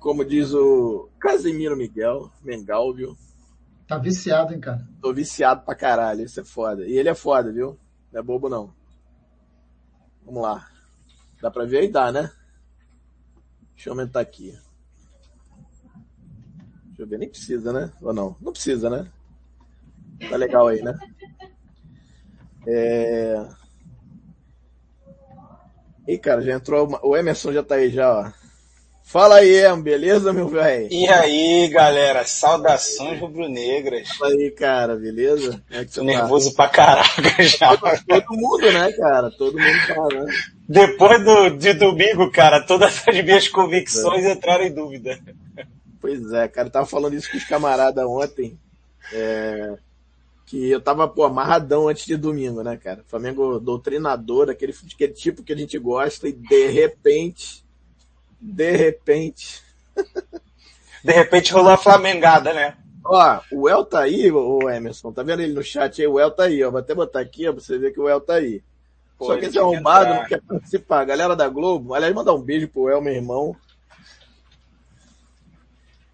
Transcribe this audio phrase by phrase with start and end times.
[0.00, 3.16] como diz o Casimiro Miguel, Mengalvio.
[3.86, 4.86] Tá viciado, hein, cara?
[5.00, 6.86] Tô viciado pra caralho, isso é foda.
[6.86, 7.78] E ele é foda, viu?
[8.12, 8.74] Não é bobo não.
[10.24, 10.68] Vamos lá.
[11.40, 11.88] Dá pra ver aí?
[11.88, 12.30] Dá, né?
[13.74, 14.58] Deixa eu aumentar aqui.
[16.86, 17.92] Deixa eu ver, nem precisa, né?
[18.02, 18.36] Ou não?
[18.40, 19.10] Não precisa, né?
[20.28, 20.98] Tá legal aí, né?
[22.66, 23.48] É...
[26.08, 26.88] Ih, cara, já entrou.
[27.02, 28.32] O Emerson já tá aí já, ó.
[29.08, 30.86] Fala aí, Em, beleza, meu velho?
[30.90, 34.06] E aí, galera, saudações rubro-negras.
[34.10, 35.62] Fala aí, cara, beleza?
[35.70, 36.04] É Tô tá?
[36.04, 37.74] nervoso pra caraca já.
[37.74, 39.30] Todo mundo, né, cara?
[39.30, 40.26] Todo mundo tá, né?
[40.68, 44.32] Depois do, de domingo, cara, todas as minhas convicções é.
[44.32, 45.18] entraram em dúvida.
[45.98, 48.58] Pois é, cara, eu tava falando isso com os camaradas ontem.
[49.10, 49.78] É,
[50.44, 53.02] que eu tava, pô, amarradão antes de domingo, né, cara?
[53.06, 57.64] Flamengo doutrinador, aquele, aquele tipo que a gente gosta, e de repente,
[58.40, 59.62] de repente.
[61.04, 62.76] de repente rolou a flamengada, né?
[63.04, 66.06] Ó, o El tá aí, o Emerson, tá vendo ele no chat aí?
[66.06, 66.70] O El tá aí, ó.
[66.70, 68.62] Vou até botar aqui, ó, pra você ver que o El tá aí.
[69.16, 71.04] Pô, Só que esse arrombado não quer participar.
[71.04, 73.56] Galera da Globo, aliás, mandar um beijo pro El, meu irmão.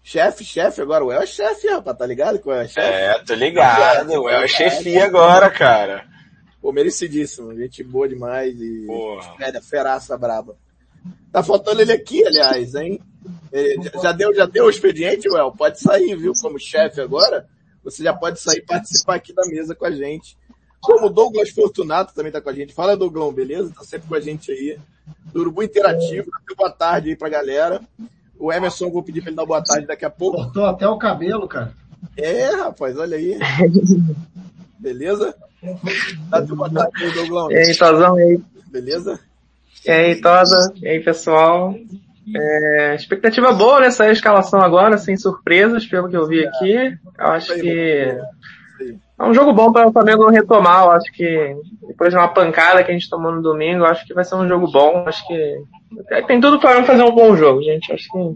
[0.01, 2.79] Chefe, chefe agora, o El é chefe, rapaz, tá ligado que o El é chefe?
[2.87, 6.05] É, tô ligado, o El é chefia agora, cara.
[6.61, 9.61] Pô, merecidíssimo, gente boa demais e Porra.
[9.61, 10.55] feraça braba.
[11.31, 12.99] Tá faltando ele aqui, aliás, hein?
[14.01, 15.51] Já deu, já deu o expediente, Well?
[15.51, 16.33] Pode sair, viu?
[16.41, 17.47] Como chefe agora,
[17.83, 20.37] você já pode sair e participar aqui da mesa com a gente.
[20.81, 22.73] Como o Douglas Fortunato também tá com a gente.
[22.73, 23.73] Fala, Douglas, beleza?
[23.73, 24.77] Tá sempre com a gente aí.
[25.31, 27.81] Do Urubu Interativo, boa tarde aí pra galera.
[28.37, 30.37] O Emerson, vou pedir pra ele dar boa tarde daqui a pouco.
[30.37, 31.73] Cortou até o cabelo, cara.
[32.17, 33.37] É, rapaz, olha aí.
[34.77, 35.35] Beleza?
[36.29, 37.51] Dá boa tarde Douglas.
[37.51, 38.41] E aí, Tozão, e aí?
[38.67, 39.19] Beleza?
[39.85, 40.73] E aí, Tosa?
[40.81, 41.75] E aí, pessoal?
[42.35, 46.97] É, expectativa boa nessa escalação agora, sem surpresas, pelo que eu vi aqui.
[47.19, 48.17] Eu acho que
[49.17, 50.85] é um jogo bom para o Flamengo retomar.
[50.85, 51.55] Eu acho que
[51.87, 54.35] depois de uma pancada que a gente tomou no domingo, eu acho que vai ser
[54.35, 55.01] um jogo bom.
[55.01, 55.63] Eu acho que
[56.27, 57.87] tem tudo para fazer um bom jogo, gente.
[57.89, 58.35] Eu acho que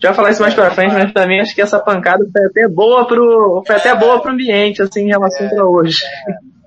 [0.00, 3.06] já falar isso mais para frente, mas também acho que essa pancada foi até boa
[3.06, 6.02] pro, foi até boa pro ambiente, assim, em relação é, para hoje.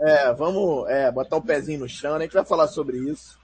[0.02, 2.20] É, vamos é, botar o um pezinho no chão, né?
[2.20, 3.38] A gente vai falar sobre isso.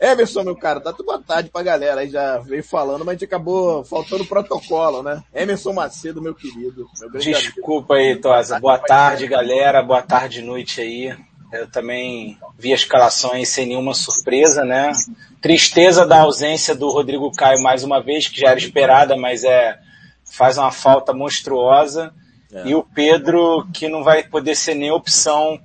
[0.00, 3.24] Emerson, meu cara, dá boa tarde pra galera aí, já veio falando, mas a gente
[3.24, 5.22] acabou faltando protocolo, né?
[5.34, 6.86] Emerson Macedo, meu querido.
[7.00, 8.14] Meu Desculpa amigo.
[8.14, 8.60] aí, Tosa.
[8.60, 9.82] Boa tarde, galera.
[9.82, 11.16] Boa tarde, noite aí.
[11.52, 14.92] Eu também vi a escalação aí sem nenhuma surpresa, né?
[15.40, 19.78] Tristeza da ausência do Rodrigo Caio mais uma vez, que já era esperada, mas é
[20.24, 22.12] faz uma falta monstruosa.
[22.52, 22.68] É.
[22.68, 25.58] E o Pedro, que não vai poder ser nem opção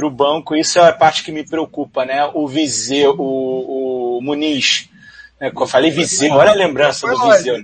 [0.00, 2.24] para o banco, isso é a parte que me preocupa, né?
[2.32, 4.88] O Viseu, o, o Muniz,
[5.38, 5.52] né?
[5.54, 7.62] Eu falei Viseu, olha a lembrança do Viseu.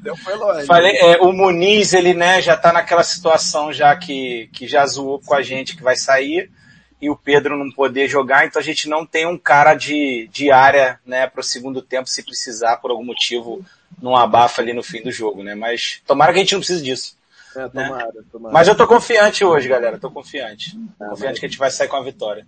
[0.67, 5.21] Falei, é, o Muniz, ele, né, já tá naquela situação já que, que já zoou
[5.25, 6.51] com a gente que vai sair
[7.01, 10.51] e o Pedro não poder jogar, então a gente não tem um cara de, de
[10.51, 13.65] área, né, para o segundo tempo se precisar por algum motivo
[14.01, 15.55] num abafa ali no fim do jogo, né?
[15.55, 17.16] Mas tomara que a gente não precise disso.
[17.57, 17.69] É, né?
[17.69, 18.23] tomara, né?
[18.31, 18.53] tomara.
[18.53, 19.99] Mas eu tô confiante hoje, galera.
[19.99, 20.79] Tô confiante.
[21.01, 21.39] Ah, confiante mas...
[21.41, 22.47] que a gente vai sair com a vitória.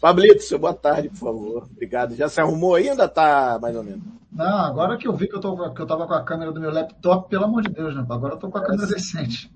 [0.00, 1.68] Pablito, seu boa tarde, por favor.
[1.70, 2.14] Obrigado.
[2.14, 4.02] Já se arrumou aí ainda tá mais ou menos?
[4.32, 6.60] Não, agora que eu vi que eu, tô, que eu tava com a câmera do
[6.60, 8.04] meu laptop, pelo amor de Deus, né?
[8.08, 8.94] Agora eu tô com a agora câmera sim.
[8.94, 9.52] decente.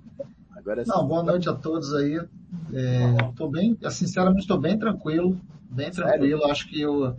[0.57, 0.91] Agora sim.
[0.91, 2.21] Não, boa noite a todos aí.
[2.73, 5.39] É, tô bem, sinceramente estou bem tranquilo,
[5.71, 6.39] bem tranquilo.
[6.39, 6.51] Sério?
[6.51, 7.17] Acho que eu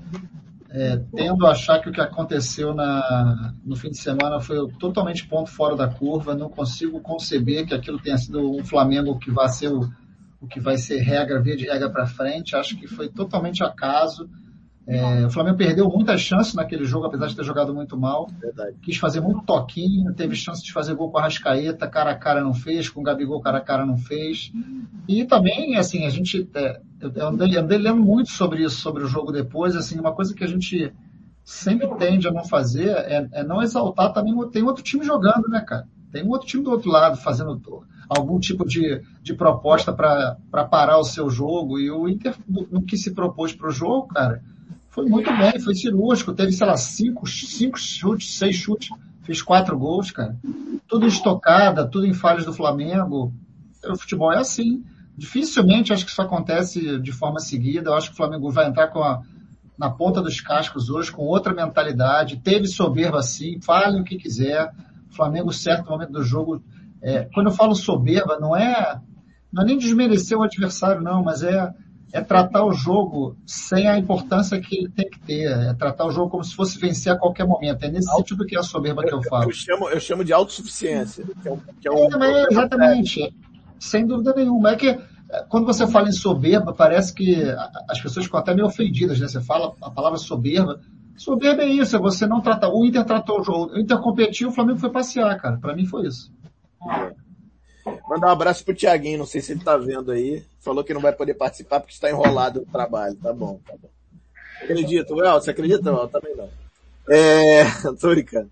[0.72, 5.28] é, tendo a achar que o que aconteceu na, no fim de semana foi totalmente
[5.28, 6.36] ponto fora da curva.
[6.36, 9.90] Não consigo conceber que aquilo tenha sido um Flamengo que vai ser o,
[10.40, 12.56] o que vai ser regra, via de regra para frente.
[12.56, 14.30] Acho que foi totalmente acaso.
[14.92, 18.28] É, o Flamengo perdeu muitas chances naquele jogo, apesar de ter jogado muito mal.
[18.42, 18.76] Verdade.
[18.82, 22.42] Quis fazer muito toquinho, teve chance de fazer gol com a Rascaeta, cara a cara
[22.42, 24.52] não fez, com o Gabigol cara a cara não fez.
[25.08, 29.08] E também, assim, a gente, é, eu andei, andei lendo muito sobre isso, sobre o
[29.08, 30.92] jogo depois, assim, uma coisa que a gente
[31.44, 35.62] sempre tende a não fazer é, é não exaltar também, tem outro time jogando, né,
[35.62, 35.88] cara?
[36.12, 37.62] Tem um outro time do outro lado fazendo
[38.10, 41.78] algum tipo de, de proposta para parar o seu jogo.
[41.78, 44.42] E o Inter, no que se propôs para o jogo, cara,
[44.90, 48.90] foi muito bem, foi cirúrgico, teve, sei lá, cinco, cinco chutes, seis chutes,
[49.22, 50.36] fez quatro gols, cara.
[50.88, 53.32] Tudo estocada, tudo em falhas do Flamengo.
[53.88, 54.84] O futebol é assim.
[55.16, 57.92] Dificilmente acho que isso acontece de forma seguida.
[57.92, 59.22] Eu acho que o Flamengo vai entrar com a,
[59.78, 62.38] na ponta dos cascos hoje, com outra mentalidade.
[62.38, 64.74] Teve soberba sim, fale o que quiser.
[65.12, 66.64] O Flamengo, certo momento do jogo,
[67.02, 69.00] é, quando eu falo soberba, não é,
[69.54, 71.74] não é nem desmerecer o adversário, não, mas é
[72.12, 75.52] é tratar o jogo sem a importância que ele tem que ter.
[75.52, 77.84] É tratar o jogo como se fosse vencer a qualquer momento.
[77.84, 79.50] É nesse sentido que é a soberba que eu falo.
[79.50, 81.26] Eu chamo, eu chamo de autossuficiência.
[81.42, 83.34] Que é, um, que é, um é exatamente.
[83.80, 84.72] Sem dúvida nenhuma.
[84.72, 85.00] É que é,
[85.48, 87.44] quando você fala em soberba, parece que
[87.88, 89.28] as pessoas ficam até meio ofendidas, né?
[89.28, 90.80] Você fala a palavra soberba.
[91.16, 92.70] Soberba é isso, é você não tratar.
[92.70, 93.74] O Inter tratou o jogo.
[93.74, 95.58] O Inter competiu, o Flamengo foi passear, cara.
[95.58, 96.32] Para mim foi isso.
[98.10, 100.44] Mandar um abraço pro Tiaguinho, não sei se ele tá vendo aí.
[100.62, 103.16] Falou que não vai poder participar porque está enrolado no trabalho.
[103.18, 103.88] Tá bom, tá bom.
[104.64, 105.92] Acredito, Well, você acredita?
[105.92, 106.50] Não, também não.
[107.08, 107.66] É,
[108.02, 108.50] tô brincando.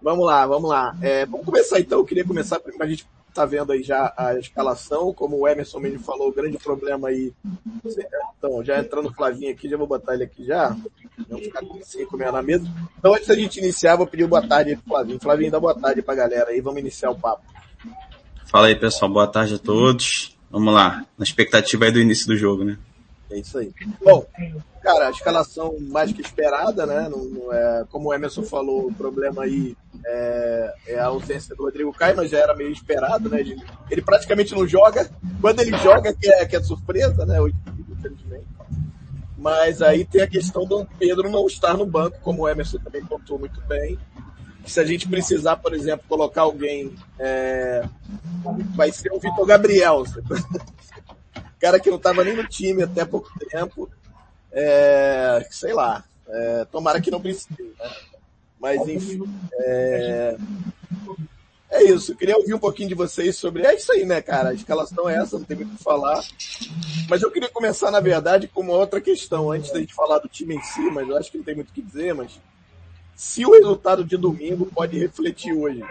[0.00, 0.96] Vamos lá, vamos lá.
[1.02, 1.98] É, vamos começar então.
[1.98, 5.98] Eu queria começar, a gente tá vendo aí já a escalação, como o Emerson mesmo
[5.98, 7.32] falou, o grande problema aí.
[8.38, 10.76] Então, já entrando o Flavinho aqui, já vou botar ele aqui já.
[11.28, 12.64] Vamos ficar com cinco meia na mesa.
[12.96, 15.20] Então, antes da gente iniciar, vou pedir boa tarde pro Flavinho.
[15.20, 17.42] Flavinho, dá boa tarde pra galera aí, vamos iniciar o papo.
[18.50, 20.36] Fala aí, pessoal, boa tarde a todos.
[20.50, 22.76] Vamos lá, na expectativa aí do início do jogo, né?
[23.30, 23.72] É isso aí.
[24.02, 24.26] Bom,
[24.82, 27.08] cara, a escalação mais que esperada, né?
[27.08, 31.62] Não, não é, como o Emerson falou, o problema aí é, é, a ausência do
[31.62, 33.38] Rodrigo Caio, mas já era meio esperado, né?
[33.38, 33.56] Ele,
[33.88, 35.08] ele praticamente não joga.
[35.40, 37.36] Quando ele joga, que é, que é surpresa, né?
[39.38, 43.02] Mas aí tem a questão do Pedro não estar no banco, como o Emerson também
[43.02, 43.96] contou muito bem.
[44.66, 47.82] Se a gente precisar, por exemplo, colocar alguém, é,
[48.74, 50.04] vai ser o Vitor Gabriel.
[51.60, 53.88] cara que não estava nem no time até pouco tempo.
[54.50, 56.02] É, sei lá.
[56.26, 57.48] É, tomara que não precise.
[57.50, 57.90] Né?
[58.58, 59.22] Mas enfim.
[59.54, 60.36] É,
[61.70, 62.16] é isso.
[62.16, 63.64] Queria ouvir um pouquinho de vocês sobre.
[63.64, 64.50] É isso aí, né, cara?
[64.50, 66.20] A escalação é essa, não tem muito o que falar.
[67.08, 70.28] Mas eu queria começar, na verdade, com uma outra questão, antes da gente falar do
[70.28, 72.40] time em si, mas eu acho que não tem muito o que dizer, mas
[73.20, 75.84] se o resultado de domingo pode refletir hoje.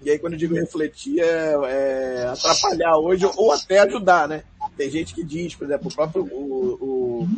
[0.00, 4.42] E aí, quando eu digo refletir, é, é atrapalhar hoje ou até ajudar, né?
[4.74, 7.28] Tem gente que diz, por exemplo, o próprio o, o,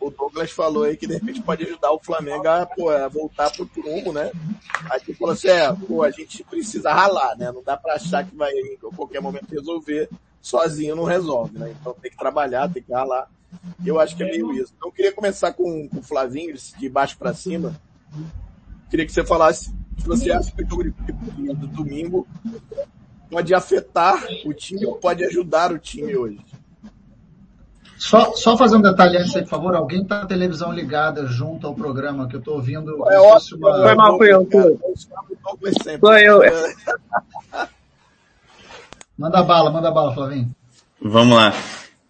[0.00, 3.50] o Douglas falou aí que de repente pode ajudar o Flamengo a, pô, a voltar
[3.50, 4.30] pro prumo, né?
[4.92, 7.50] Aí ele falou assim, é, pô, a gente precisa ralar, né?
[7.50, 10.08] Não dá para achar que vai em qualquer momento resolver,
[10.40, 11.74] sozinho não resolve, né?
[11.80, 13.28] Então tem que trabalhar, tem que ralar.
[13.84, 14.72] Eu acho que é meio isso.
[14.76, 17.74] Então eu queria começar com, com o Flavinho, de baixo para cima.
[18.90, 22.26] Queria que você falasse se você acha que o jogo do domingo
[23.30, 26.40] pode afetar o time ou pode ajudar o time hoje.
[27.98, 29.74] Só, só fazer um detalhe antes aí, por favor.
[29.74, 33.10] Alguém tá com a televisão ligada junto ao programa que eu tô ouvindo.
[33.10, 33.66] É ótimo.
[33.66, 33.82] Uma...
[33.82, 34.48] Foi mal, foi eu.
[35.98, 36.42] Foi eu.
[39.16, 40.54] Manda bala, manda bala, Flavinho.
[41.00, 41.54] Vamos lá.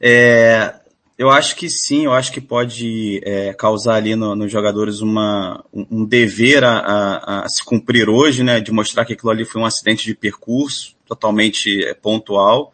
[0.00, 0.74] É,
[1.18, 5.64] eu acho que sim, eu acho que pode é, causar ali nos no jogadores uma,
[5.72, 9.60] um dever a, a, a, se cumprir hoje, né, de mostrar que aquilo ali foi
[9.60, 12.72] um acidente de percurso, totalmente é, pontual,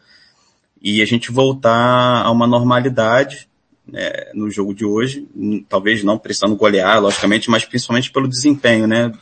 [0.80, 3.48] e a gente voltar a uma normalidade
[3.86, 5.28] né, no jogo de hoje,
[5.68, 9.12] talvez não precisando golear, logicamente, mas principalmente pelo desempenho, né,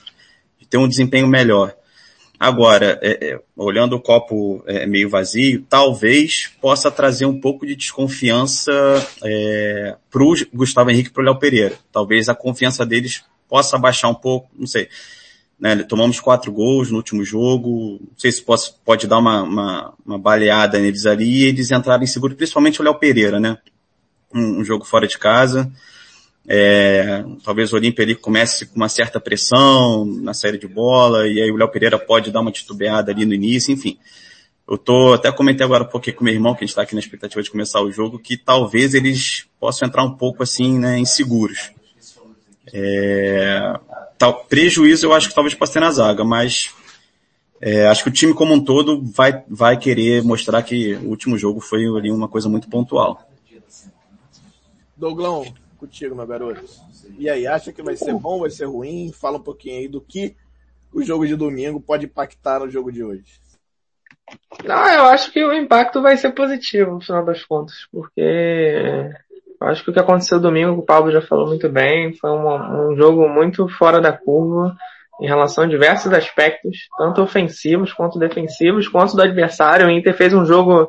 [0.58, 1.74] de ter um desempenho melhor.
[2.40, 7.76] Agora, é, é, olhando o copo é, meio vazio, talvez possa trazer um pouco de
[7.76, 8.72] desconfiança
[9.22, 11.74] é, para o Gustavo Henrique e para o Léo Pereira.
[11.92, 14.88] Talvez a confiança deles possa baixar um pouco, não sei.
[15.60, 19.94] Né, tomamos quatro gols no último jogo, não sei se posso, pode dar uma, uma,
[20.06, 23.58] uma baleada neles ali e eles entrarem seguros, principalmente o Léo Pereira, né?
[24.34, 25.70] Um, um, jogo fora de casa.
[26.48, 31.40] É, talvez o Olímpia ali comece com uma certa pressão na série de bola, e
[31.40, 33.98] aí o Léo Pereira pode dar uma titubeada ali no início, enfim.
[34.68, 36.94] Eu tô, até comentei agora um pouquinho com meu irmão, que a gente está aqui
[36.94, 40.98] na expectativa de começar o jogo, que talvez eles possam entrar um pouco assim, né,
[40.98, 41.72] inseguros.
[42.72, 43.78] É,
[44.16, 46.72] tal, prejuízo eu acho que talvez possa ter na zaga, mas
[47.60, 51.36] é, acho que o time como um todo vai, vai querer mostrar que o último
[51.36, 53.28] jogo foi ali uma coisa muito pontual.
[54.96, 55.44] Douglão,
[55.80, 56.62] contigo, meu garoto.
[57.18, 59.10] E aí, acha que vai ser bom, vai ser ruim?
[59.12, 60.36] Fala um pouquinho aí do que
[60.92, 63.40] o jogo de domingo pode impactar no jogo de hoje.
[64.64, 69.10] Não, eu acho que o impacto vai ser positivo no final das contas, porque
[69.60, 72.90] eu acho que o que aconteceu domingo, o Pablo já falou muito bem, foi um,
[72.90, 74.76] um jogo muito fora da curva
[75.20, 79.86] em relação a diversos aspectos, tanto ofensivos quanto defensivos, quanto do adversário.
[79.86, 80.88] O Inter fez um jogo,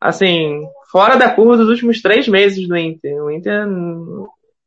[0.00, 3.22] assim, fora da curva dos últimos três meses do Inter.
[3.22, 3.66] O Inter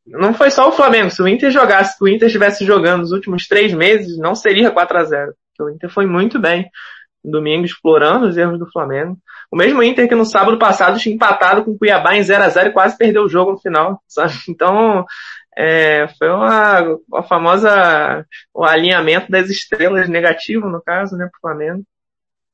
[0.05, 1.09] não foi só o Flamengo.
[1.09, 4.71] Se o Inter jogasse, se o Inter estivesse jogando nos últimos três meses, não seria
[4.71, 6.69] 4 a 0 Porque o Inter foi muito bem
[7.23, 9.17] no domingo, explorando os erros do Flamengo.
[9.51, 12.49] O mesmo Inter que no sábado passado tinha empatado com o Cuiabá em 0 a
[12.49, 14.33] 0 e quase perdeu o jogo no final, sabe?
[14.49, 15.05] Então,
[15.57, 21.83] é, foi uma, uma famosa, o alinhamento das estrelas negativo, no caso, né, pro Flamengo.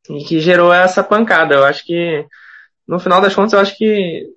[0.09, 1.55] E que gerou essa pancada.
[1.55, 2.25] Eu acho que
[2.87, 4.27] no final das contas, eu acho que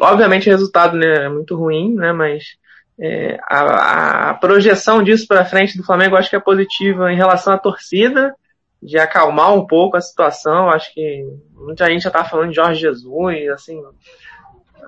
[0.00, 2.44] obviamente o resultado né, é muito ruim, né, mas
[3.00, 7.52] é, a, a, projeção disso para frente do Flamengo acho que é positiva em relação
[7.52, 8.34] à torcida,
[8.82, 10.68] de acalmar um pouco a situação.
[10.68, 13.80] Acho que muita gente já está falando de Jorge Jesus, assim,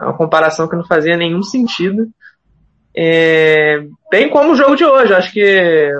[0.00, 2.08] uma comparação que não fazia nenhum sentido.
[2.96, 5.92] É, bem como o jogo de hoje, acho que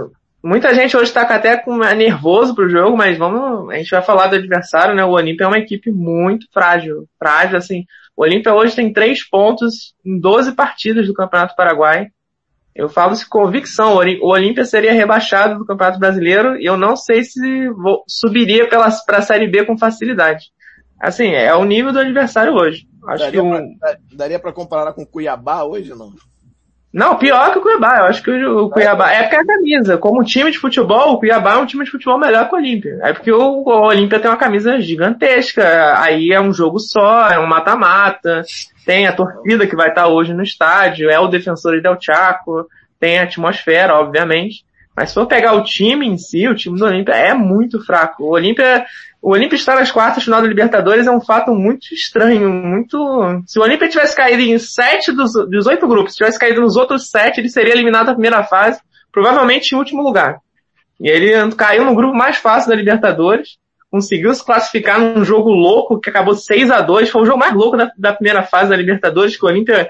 [0.45, 4.03] muita gente hoje está até com, é nervoso pro jogo, mas vamos, a gente vai
[4.03, 5.03] falar do adversário, né?
[5.03, 7.85] O Olímpia é uma equipe muito frágil, frágil, assim.
[8.15, 12.09] O Olímpia hoje tem três pontos em 12 partidas do Campeonato Paraguai.
[12.75, 13.95] Eu falo isso com convicção.
[13.95, 17.41] O Olímpia seria rebaixado do Campeonato Brasileiro e eu não sei se
[18.07, 20.53] subiria para a Série B com facilidade.
[21.01, 22.87] Assim, é o nível do adversário hoje.
[23.07, 23.43] Acho daria
[24.09, 26.13] que daria para comparar com o Cuiabá hoje, não?
[26.95, 27.99] Não, pior que o Cuiabá.
[27.99, 29.99] Eu acho que o, Cuiabá é porque é a camisa.
[29.99, 33.01] Como time de futebol, o Cuiabá é um time de futebol melhor que o Olímpia.
[33.03, 36.01] É porque o, o Olímpia tem uma camisa gigantesca.
[36.01, 38.43] Aí é um jogo só, é um mata-mata.
[38.87, 42.69] Tem a torcida que vai estar hoje no estádio, é o defensor Del Chaco,
[43.01, 44.65] tem a atmosfera, obviamente.
[44.97, 48.25] Mas se for pegar o time em si, o time do Olímpia é muito fraco.
[48.25, 48.85] O Olímpia
[49.25, 53.43] o Olímpia estar nas quartas final da Libertadores é um fato muito estranho, muito...
[53.47, 56.77] Se o Olímpia tivesse caído em sete dos, dos oito grupos, se tivesse caído nos
[56.77, 60.41] outros sete, ele seria eliminado na primeira fase, provavelmente em último lugar.
[61.01, 63.57] E ele caiu no grupo mais fácil da Libertadores,
[63.91, 67.55] conseguiu se classificar num jogo louco que acabou 6 a 2 foi o jogo mais
[67.55, 69.89] louco da, da primeira fase da Libertadores, que o Olímpia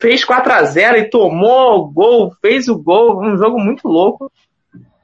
[0.00, 4.30] fez 4 a 0 e tomou o gol, fez o gol, um jogo muito louco.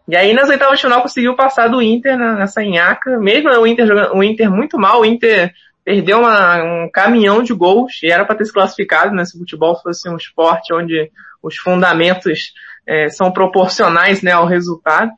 [0.09, 3.87] E aí nas oitavas de final conseguiu passar do Inter nessa enhaca, mesmo o Inter
[3.87, 5.53] jogando, o Inter muito mal, o Inter
[5.85, 9.25] perdeu uma, um caminhão de gols e era para ter se classificado, né?
[9.25, 11.11] Se o futebol fosse um esporte onde
[11.43, 12.53] os fundamentos
[12.87, 15.11] é, são proporcionais né, ao resultado.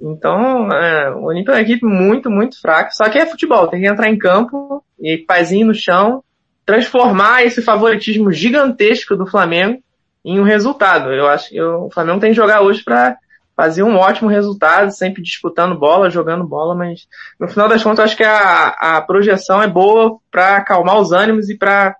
[0.00, 2.90] Então, é, o Olímpia é uma equipe muito, muito fraca.
[2.90, 6.22] Só que é futebol, tem que entrar em campo e pezinho no chão,
[6.66, 9.80] transformar esse favoritismo gigantesco do Flamengo
[10.24, 11.12] em um resultado.
[11.12, 13.16] Eu acho que o Flamengo tem que jogar hoje para
[13.56, 17.08] fazia um ótimo resultado, sempre disputando bola, jogando bola, mas
[17.40, 21.48] no final das contas acho que a, a projeção é boa para acalmar os ânimos
[21.48, 21.96] e para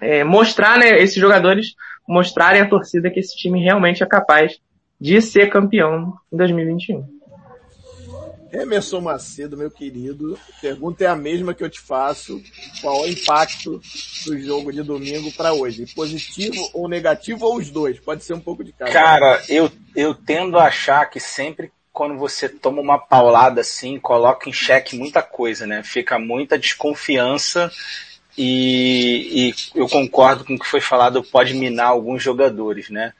[0.00, 1.74] é, mostrar, né, esses jogadores
[2.08, 4.58] mostrarem à torcida que esse time realmente é capaz
[4.98, 7.04] de ser campeão em 2021.
[8.52, 12.40] Emerson Macedo, meu querido, a pergunta é a mesma que eu te faço.
[12.82, 13.80] Qual é o impacto
[14.26, 15.86] do jogo de domingo para hoje?
[15.94, 17.98] Positivo ou negativo ou os dois?
[17.98, 18.92] Pode ser um pouco de cada.
[18.92, 24.48] Cara, eu, eu tendo a achar que sempre quando você toma uma paulada assim, coloca
[24.48, 25.82] em xeque muita coisa, né?
[25.82, 27.70] Fica muita desconfiança
[28.36, 33.12] e, e eu concordo com o que foi falado, pode minar alguns jogadores, né?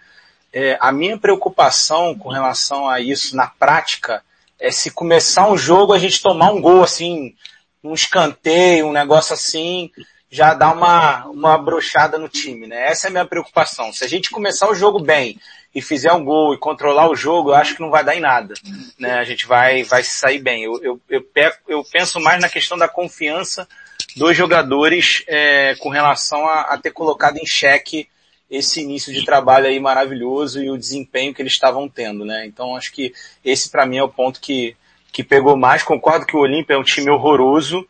[0.52, 4.22] É, a minha preocupação com relação a isso na prática
[4.62, 7.34] é se começar um jogo a gente tomar um gol assim,
[7.82, 9.90] um escanteio, um negócio assim,
[10.30, 12.86] já dá uma, uma brochada no time, né?
[12.86, 13.92] Essa é a minha preocupação.
[13.92, 15.36] Se a gente começar o jogo bem
[15.74, 18.20] e fizer um gol e controlar o jogo, eu acho que não vai dar em
[18.20, 18.54] nada,
[19.00, 19.14] né?
[19.14, 20.62] A gente vai, vai sair bem.
[20.62, 21.26] Eu, eu, eu,
[21.66, 23.68] eu penso mais na questão da confiança
[24.16, 28.08] dos jogadores é, com relação a, a ter colocado em xeque
[28.52, 32.44] esse início de trabalho aí maravilhoso e o desempenho que eles estavam tendo, né?
[32.44, 34.76] Então acho que esse para mim é o ponto que,
[35.10, 35.82] que pegou mais.
[35.82, 37.88] Concordo que o Olímpia é um time horroroso,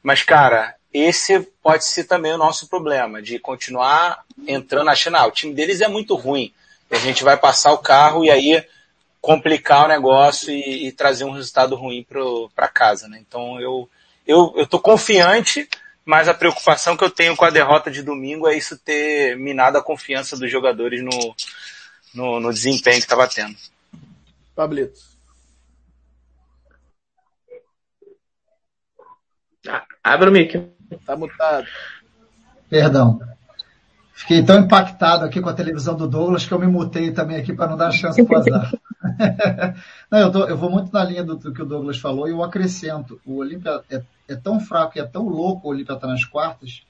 [0.00, 5.32] mas cara, esse pode ser também o nosso problema, de continuar entrando achando, ah, o
[5.32, 6.52] time deles é muito ruim.
[6.88, 8.64] A gente vai passar o carro e aí
[9.20, 12.06] complicar o negócio e, e trazer um resultado ruim
[12.54, 13.18] para casa, né?
[13.26, 13.88] Então eu,
[14.24, 15.68] eu, eu tô confiante,
[16.06, 19.76] mas a preocupação que eu tenho com a derrota de domingo é isso ter minado
[19.76, 21.34] a confiança dos jogadores no,
[22.14, 23.56] no, no desempenho que estava tendo.
[24.54, 25.00] Pablito.
[29.68, 30.64] Ah, abre o mic.
[31.04, 31.66] Tá mutado.
[32.70, 33.18] Perdão.
[34.14, 37.52] Fiquei tão impactado aqui com a televisão do Douglas que eu me mutei também aqui
[37.52, 38.72] para não dar chance para azar.
[40.10, 42.30] não, eu, tô, eu, vou muito na linha do, do, que o Douglas falou e
[42.30, 43.20] eu acrescento.
[43.24, 46.82] O Olímpia é é tão fraco e é tão louco o Olímpia estar nas quartas,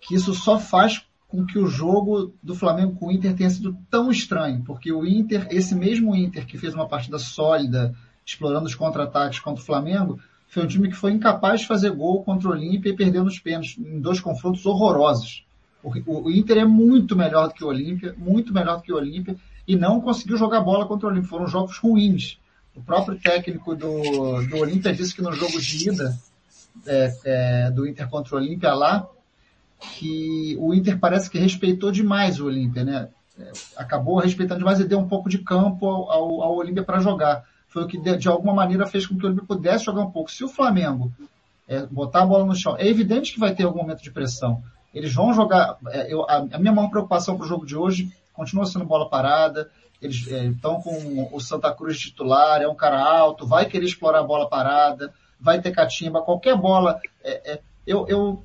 [0.00, 3.76] que isso só faz com que o jogo do Flamengo com o Inter tenha sido
[3.90, 8.74] tão estranho, porque o Inter, esse mesmo Inter que fez uma partida sólida, explorando os
[8.74, 12.52] contra-ataques contra o Flamengo, foi um time que foi incapaz de fazer gol contra o
[12.52, 15.44] Olímpia e perdeu nos pênaltis em dois confrontos horrorosos.
[15.82, 18.96] O, o Inter é muito melhor do que o Olímpia, muito melhor do que o
[18.96, 19.36] Olímpia,
[19.66, 21.30] e não conseguiu jogar bola contra o Olímpia.
[21.30, 22.38] Foram jogos ruins.
[22.74, 26.18] O próprio técnico do, do Olímpia disse que no jogo de ida
[26.86, 29.06] é, é, do Inter contra o Olímpia lá,
[29.78, 33.08] que o Inter parece que respeitou demais o Olímpia, né?
[33.38, 37.44] É, acabou respeitando demais e deu um pouco de campo ao, ao, Olímpia para jogar.
[37.68, 40.10] Foi o que de, de, alguma maneira fez com que o Olímpia pudesse jogar um
[40.10, 40.30] pouco.
[40.30, 41.12] Se o Flamengo
[41.66, 44.62] é, botar a bola no chão, é evidente que vai ter algum momento de pressão.
[44.94, 45.76] Eles vão jogar.
[45.88, 49.08] É, eu, a, a, minha maior preocupação para o jogo de hoje continua sendo bola
[49.08, 49.70] parada.
[50.00, 54.20] Eles estão é, com o Santa Cruz titular, é um cara alto, vai querer explorar
[54.20, 57.00] a bola parada, vai ter catimba, qualquer bola.
[57.22, 58.42] É, é, eu, eu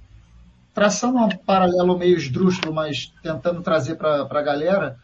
[0.74, 4.98] traçando um paralelo meio esdrúxulo, mas tentando trazer para a galera,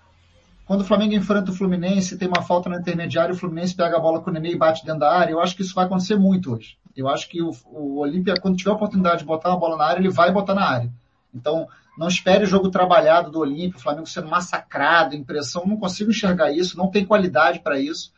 [0.66, 4.00] quando o Flamengo enfrenta o Fluminense, tem uma falta no intermediário, o Fluminense pega a
[4.00, 6.16] bola com o Nenê e bate dentro da área, eu acho que isso vai acontecer
[6.16, 6.78] muito hoje.
[6.96, 9.86] Eu acho que o, o Olímpia, quando tiver a oportunidade de botar uma bola na
[9.86, 10.92] área, ele vai botar na área.
[11.36, 16.12] Então, não espere o jogo trabalhado do Olímpia, o Flamengo sendo massacrado, impressão, não consigo
[16.12, 18.13] enxergar isso, não tem qualidade para isso.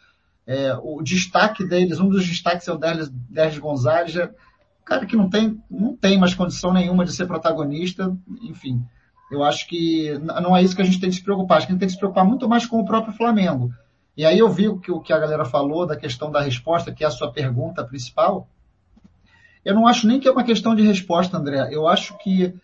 [0.46, 4.32] É, o destaque deles, um dos destaques é o Derlis, Gonzalez, é,
[4.86, 8.82] cara que não tem, não tem mais condição nenhuma de ser protagonista, enfim.
[9.30, 11.58] Eu acho que não é isso que a gente tem que se preocupar.
[11.58, 13.70] Acho que a gente tem que se preocupar muito mais com o próprio Flamengo.
[14.16, 16.94] E aí eu vi o que, o que a galera falou da questão da resposta,
[16.94, 18.48] que é a sua pergunta principal.
[19.66, 21.68] Eu não acho nem que é uma questão de resposta, André.
[21.72, 22.56] Eu acho que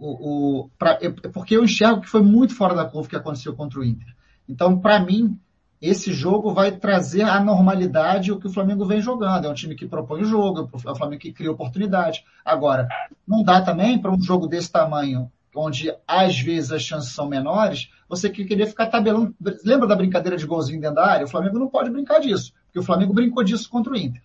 [0.00, 0.98] o, o pra,
[1.32, 4.08] porque eu enxergo que foi muito fora da curva o que aconteceu contra o Inter.
[4.48, 5.38] Então, para mim,
[5.80, 9.46] esse jogo vai trazer a normalidade o que o Flamengo vem jogando.
[9.46, 12.24] É um time que propõe o jogo, é o Flamengo que cria oportunidade.
[12.44, 12.88] Agora,
[13.26, 17.90] não dá também para um jogo desse tamanho onde às vezes as chances são menores,
[18.08, 19.34] você que queria ficar tabelando.
[19.64, 21.26] Lembra da brincadeira de golzinho dentro da área?
[21.26, 24.22] O Flamengo não pode brincar disso, porque o Flamengo brincou disso contra o Inter.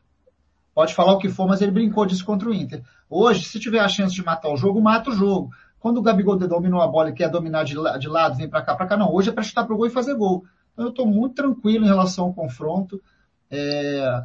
[0.73, 2.83] Pode falar o que for, mas ele brincou disso contra o Inter.
[3.09, 5.49] Hoje, se tiver a chance de matar o jogo, mata o jogo.
[5.85, 8.73] Quando o Gabigol dominou a bola e quer dominar de, de lado, vem para cá,
[8.73, 9.13] para cá, não.
[9.13, 10.43] Hoje é para chutar pro gol e fazer gol.
[10.73, 12.99] Então eu estou muito tranquilo em relação ao confronto.
[13.51, 14.23] É,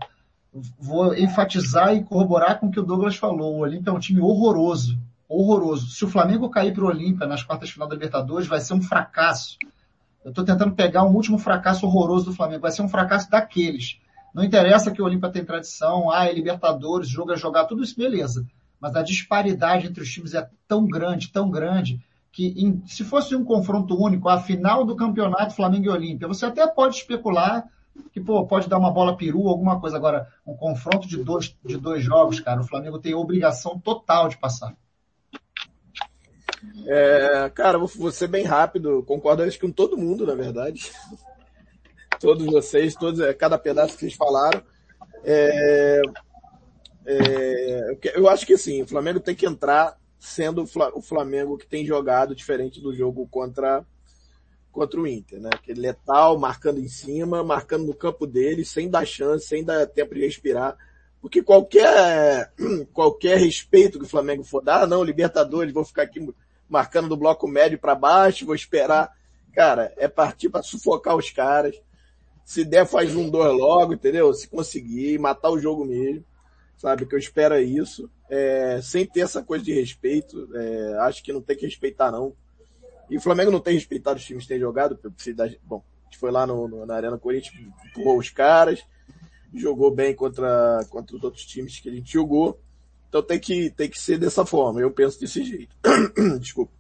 [0.79, 3.57] vou enfatizar e corroborar com o que o Douglas falou.
[3.57, 4.99] O Olímpia é um time horroroso
[5.29, 5.90] horroroso.
[5.90, 8.73] Se o Flamengo cair para o Olímpia nas quartas de final da Libertadores, vai ser
[8.73, 9.59] um fracasso.
[10.25, 12.62] Eu estou tentando pegar um último fracasso horroroso do Flamengo.
[12.62, 14.00] Vai ser um fracasso daqueles.
[14.35, 18.47] Não interessa que o Olímpia tem tradição, ah, é Libertadores, joga jogar, tudo isso beleza.
[18.81, 22.01] Mas a disparidade entre os times é tão grande, tão grande,
[22.33, 26.47] que em, se fosse um confronto único, a final do campeonato Flamengo e Olímpia, você
[26.47, 27.69] até pode especular
[28.13, 29.97] que pô, pode dar uma bola peru, alguma coisa.
[29.97, 34.38] Agora, um confronto de dois, de dois jogos, cara, o Flamengo tem obrigação total de
[34.38, 34.75] passar.
[36.87, 40.90] É, cara, vou, ser bem rápido, concordo acho que com todo mundo, na verdade.
[42.21, 44.62] Todos vocês, todos, é, cada pedaço que vocês falaram.
[45.25, 46.03] É,
[47.07, 50.63] é, eu acho que sim, o Flamengo tem que entrar sendo
[50.95, 53.85] o Flamengo que tem jogado diferente do jogo contra,
[54.71, 55.49] contra o Inter, né?
[55.55, 60.15] Aquele letal, marcando em cima, marcando no campo dele, sem dar chance, sem dar tempo
[60.15, 60.77] de respirar.
[61.23, 62.53] Porque qualquer,
[62.93, 66.21] qualquer respeito que o Flamengo for dar, não, Libertadores, vou ficar aqui
[66.69, 69.11] marcando do bloco médio para baixo, vou esperar.
[69.53, 71.75] Cara, é partir para sufocar os caras.
[72.45, 74.33] Se der, faz um dois logo, entendeu?
[74.35, 76.25] Se conseguir, matar o jogo mesmo.
[76.81, 77.05] Sabe?
[77.05, 78.09] Que eu espero é isso.
[78.31, 80.49] É, sem ter essa coisa de respeito.
[80.57, 82.35] É, acho que não tem que respeitar, não.
[83.11, 84.99] E o Flamengo não tem respeitado os times que tem jogado.
[85.62, 88.83] Bom, a gente foi lá no, no, na Arena Corinthians, empurrou os caras,
[89.53, 92.59] jogou bem contra, contra os outros times que a gente jogou.
[93.11, 94.81] Então tem que, tem que ser dessa forma.
[94.81, 95.77] Eu penso desse jeito.
[96.40, 96.73] Desculpa.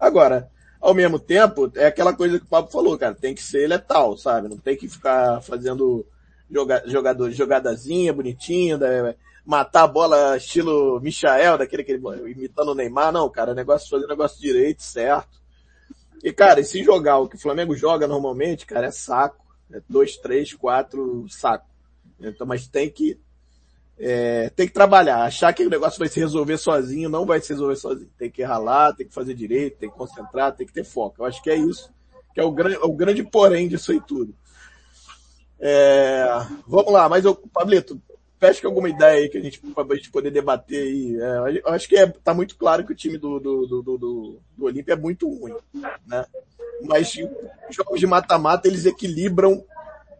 [0.00, 3.14] Agora, ao mesmo tempo, é aquela coisa que o Pablo falou, cara.
[3.14, 4.48] Tem que ser letal, sabe?
[4.48, 6.06] Não tem que ficar fazendo
[6.50, 12.74] joga, jogador, jogadazinha bonitinha, da, matar a bola estilo Michael, daquele que ele, imitando o
[12.74, 13.12] Neymar.
[13.12, 13.54] Não, cara.
[13.54, 15.38] Negócio, fazer negócio direito, certo.
[16.22, 19.46] E, cara, e se jogar o que o Flamengo joga normalmente, cara, é saco.
[19.72, 21.66] É dois, três, quatro, saco.
[22.20, 23.18] Então, mas tem que
[23.98, 25.24] é, tem que trabalhar.
[25.24, 28.10] Achar que o negócio vai se resolver sozinho, não vai se resolver sozinho.
[28.16, 31.16] Tem que ralar, tem que fazer direito, tem que concentrar, tem que ter foco.
[31.22, 31.90] Eu acho que é isso,
[32.32, 34.34] que é o grande, o grande porém disso aí tudo.
[35.60, 36.26] É,
[36.66, 38.00] vamos lá, mas eu, Pablito,
[38.38, 41.16] pesca alguma ideia aí que a gente, pra gente poder debater aí.
[41.20, 44.40] É, eu acho que é, tá muito claro que o time do, do, do, do,
[44.56, 45.54] do Olímpia é muito ruim,
[46.06, 46.24] né?
[46.84, 47.12] Mas
[47.70, 49.64] jogos de mata-mata, eles equilibram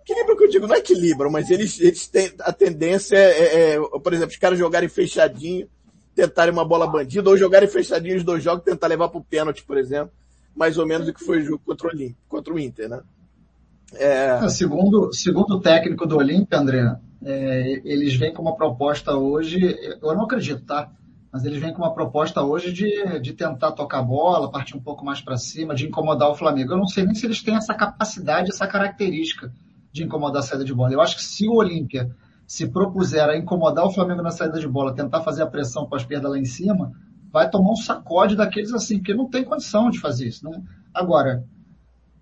[0.09, 3.79] Equilíbrio que eu digo, não é equilíbrio, mas eles, eles têm a tendência, é, é,
[3.79, 5.69] por exemplo, os caras jogarem fechadinho,
[6.15, 9.77] tentarem uma bola bandida, ou jogarem fechadinho os dois jogos, tentar levar pro pênalti, por
[9.77, 10.11] exemplo.
[10.57, 13.03] Mais ou menos o que foi o jogo contra o, contra o Inter, né?
[13.95, 14.45] É...
[14.45, 19.77] é segundo, segundo o técnico do Olímpia, André, é, eles vêm com uma proposta hoje,
[20.03, 20.91] eu não acredito, tá?
[21.33, 25.05] Mas eles vêm com uma proposta hoje de, de tentar tocar bola, partir um pouco
[25.05, 26.73] mais para cima, de incomodar o Flamengo.
[26.73, 29.53] Eu não sei nem se eles têm essa capacidade, essa característica
[29.93, 30.93] de incomodar a saída de bola.
[30.93, 32.11] Eu acho que se o Olímpia
[32.47, 35.95] se propuser a incomodar o Flamengo na saída de bola, tentar fazer a pressão com
[35.95, 36.93] as perdas lá em cima,
[37.31, 40.45] vai tomar um sacode daqueles assim, porque não tem condição de fazer isso.
[40.45, 40.63] Não...
[40.95, 41.45] Agora,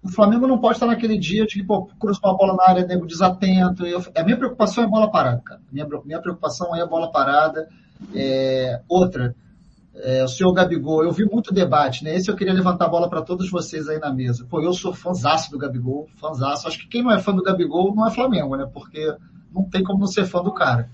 [0.07, 2.87] o Flamengo não pode estar naquele dia de que, pô, cruza uma bola na área,
[2.87, 3.85] nego desatento.
[3.85, 4.03] Eu...
[4.17, 5.61] A minha preocupação é bola parada, cara.
[5.71, 7.69] Minha, minha preocupação é bola parada.
[8.15, 8.81] É...
[8.89, 9.35] Outra,
[9.97, 12.15] é, o senhor Gabigol, eu vi muito debate, né?
[12.15, 14.47] Esse eu queria levantar a bola para todos vocês aí na mesa.
[14.49, 16.69] Pô, eu sou fãzaço do Gabigol, fãzaço.
[16.69, 18.69] Acho que quem não é fã do Gabigol não é Flamengo, né?
[18.73, 19.15] Porque
[19.55, 20.91] não tem como não ser fã do cara.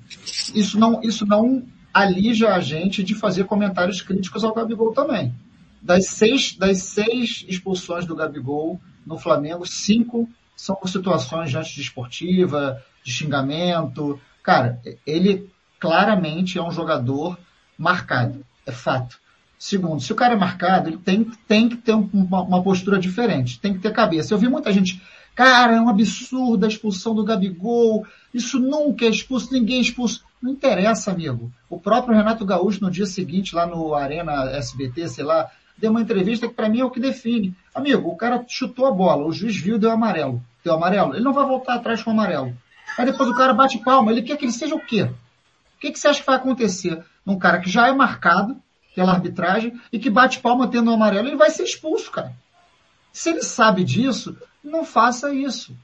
[0.55, 5.35] Isso não, isso não alija a gente de fazer comentários críticos ao Gabigol também.
[5.83, 12.83] Das seis, das seis expulsões do Gabigol no Flamengo, cinco são por situações de antidesportiva,
[13.03, 14.21] de xingamento.
[14.43, 17.39] Cara, ele claramente é um jogador
[17.77, 19.21] marcado é fato.
[19.59, 23.61] Segundo, se o cara é marcado, ele tem, tem que ter uma, uma, postura diferente,
[23.61, 24.35] tem que ter cabeça.
[24.35, 25.01] Eu vi muita gente,
[25.35, 30.25] cara, é um absurdo a expulsão do Gabigol, isso nunca é expulso, ninguém é expulso.
[30.43, 31.53] Não interessa, amigo.
[31.71, 36.01] O próprio Renato Gaúcho, no dia seguinte, lá no Arena SBT, sei lá, deu uma
[36.01, 37.55] entrevista que para mim é o que define.
[37.75, 40.43] Amigo, o cara chutou a bola, o juiz viu, deu amarelo.
[40.65, 41.15] Deu amarelo.
[41.15, 42.57] Ele não vai voltar atrás com o amarelo.
[42.99, 45.03] Aí depois o cara bate palma, ele quer que ele seja o quê?
[45.03, 47.03] O que, que você acha que vai acontecer?
[47.25, 48.61] num cara que já é marcado
[48.95, 52.33] pela arbitragem e que bate palma tendo um amarelo, ele vai ser expulso, cara.
[53.13, 55.77] Se ele sabe disso, não faça isso.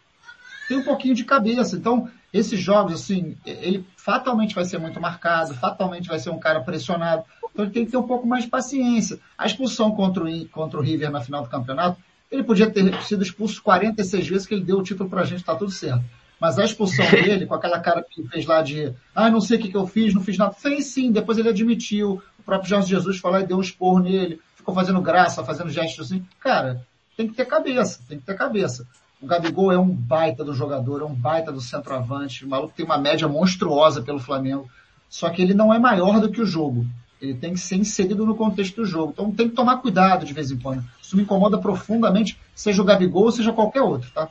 [0.69, 1.77] Tem um pouquinho de cabeça.
[1.77, 6.61] Então, esses jogos, assim, ele fatalmente vai ser muito marcado, fatalmente vai ser um cara
[6.61, 7.25] pressionado.
[7.59, 9.19] Então ele tem que ter um pouco mais de paciência.
[9.37, 11.99] A expulsão contra o, contra o River na final do campeonato,
[12.31, 15.57] ele podia ter sido expulso 46 vezes que ele deu o título pra gente, tá
[15.57, 16.05] tudo certo.
[16.41, 19.61] Mas a expulsão dele, com aquela cara que fez lá de, ah, não sei o
[19.61, 20.53] que, que eu fiz, não fiz nada.
[20.53, 22.23] Fez sim, depois ele admitiu.
[22.39, 26.07] O próprio Jorge Jesus falou e deu um esporro nele, ficou fazendo graça, fazendo gestos
[26.07, 26.25] assim.
[26.39, 28.87] Cara, tem que ter cabeça, tem que ter cabeça.
[29.21, 32.45] O Gabigol é um baita do jogador, é um baita do centroavante.
[32.45, 34.71] O maluco tem uma média monstruosa pelo Flamengo.
[35.09, 36.87] Só que ele não é maior do que o jogo.
[37.21, 39.13] Ele tem que ser inserido no contexto do jogo.
[39.13, 40.85] Então tem que tomar cuidado de vez em quando.
[41.03, 44.29] Isso me incomoda profundamente, seja o Gabigol, seja qualquer outro, tá?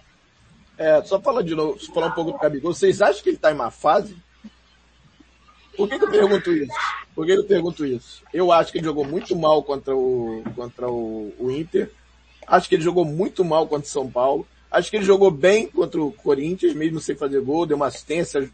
[0.78, 2.73] É, só falar de novo, falar um pouco do Gabigol.
[2.73, 4.15] Vocês acham que ele está em má fase?
[5.76, 6.73] Por que, que, eu pergunto isso?
[7.13, 8.23] Por que, que, eu pergunto isso?
[8.34, 11.91] Eu acho que ele jogou muito mal contra o, contra o, o Inter.
[12.47, 14.47] Acho que ele jogou muito mal contra o São Paulo.
[14.71, 18.50] Acho que ele jogou bem contra o Corinthians, mesmo sem fazer gol, deu uma assistência,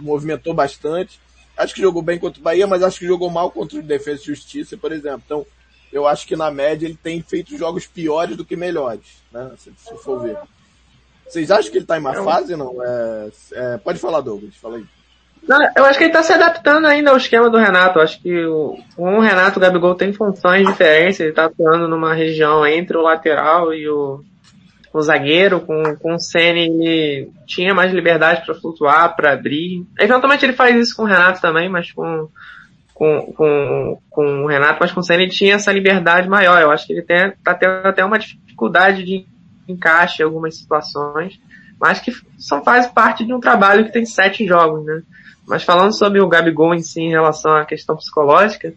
[0.00, 1.20] movimentou bastante.
[1.56, 4.22] Acho que jogou bem contra o Bahia, mas acho que jogou mal contra o Defesa
[4.22, 5.22] e Justiça, por exemplo.
[5.24, 5.46] Então,
[5.92, 9.52] eu acho que na média ele tem feito jogos piores do que melhores, né?
[9.56, 10.36] Se, se for ver.
[11.26, 12.24] Vocês acham que ele tá em má eu...
[12.24, 12.82] fase não?
[12.82, 14.84] É, é, pode falar, Douglas, fala aí.
[15.46, 17.98] Não, eu acho que ele está se adaptando ainda ao esquema do Renato.
[17.98, 21.20] Eu acho que o, o Renato o Gabigol tem funções diferentes.
[21.20, 24.24] Ele está atuando numa região entre o lateral e o,
[24.98, 25.60] o zagueiro.
[25.60, 29.86] Com, com o Senna ele tinha mais liberdade para flutuar, para abrir.
[29.98, 32.28] Eventualmente ele faz isso com o Renato também, mas com,
[32.94, 36.60] com, com, com o Renato, mas com o Senna ele tinha essa liberdade maior.
[36.60, 39.26] Eu acho que ele está tendo até uma dificuldade de
[39.68, 41.40] encaixe em algumas situações,
[41.80, 45.02] mas que são faz parte de um trabalho que tem sete jogos, né?
[45.46, 48.72] Mas falando sobre o Gabigol em si em relação à questão psicológica,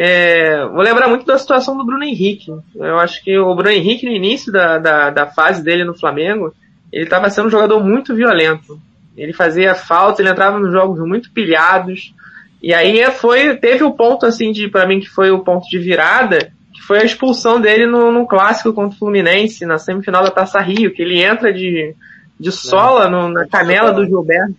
[0.00, 2.54] é, vou lembrar muito da situação do Bruno Henrique.
[2.76, 6.54] Eu acho que o Bruno Henrique no início da, da, da fase dele no Flamengo,
[6.92, 8.80] ele estava sendo um jogador muito violento.
[9.16, 12.14] Ele fazia falta, ele entrava nos jogos muito pilhados.
[12.62, 15.80] E aí foi, teve o ponto assim de, para mim que foi o ponto de
[15.80, 16.52] virada,
[16.88, 20.90] foi a expulsão dele no, no clássico contra o Fluminense, na semifinal da Taça Rio,
[20.90, 21.94] que ele entra de,
[22.40, 24.54] de sola no, na canela do Gilberto.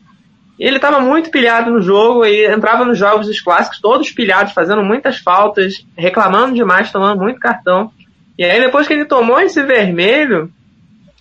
[0.59, 4.83] Ele estava muito pilhado no jogo e entrava nos jogos dos clássicos, todos pilhados, fazendo
[4.83, 7.91] muitas faltas, reclamando demais, tomando muito cartão.
[8.37, 10.51] E aí depois que ele tomou esse vermelho,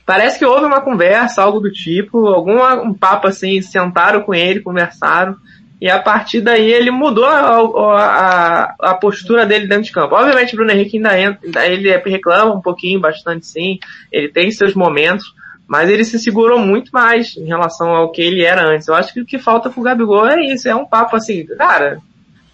[0.04, 4.60] parece que houve uma conversa, algo do tipo, algum um papo assim, sentaram com ele,
[4.60, 5.36] conversaram.
[5.80, 7.60] E a partir daí ele mudou a,
[7.96, 10.16] a, a, postura dele dentro de campo.
[10.16, 13.78] Obviamente o Bruno Henrique ainda entra, ele reclama um pouquinho, bastante sim.
[14.10, 15.24] Ele tem seus momentos,
[15.68, 18.88] mas ele se segurou muito mais em relação ao que ele era antes.
[18.88, 22.00] Eu acho que o que falta pro Gabigol é isso, é um papo assim, cara,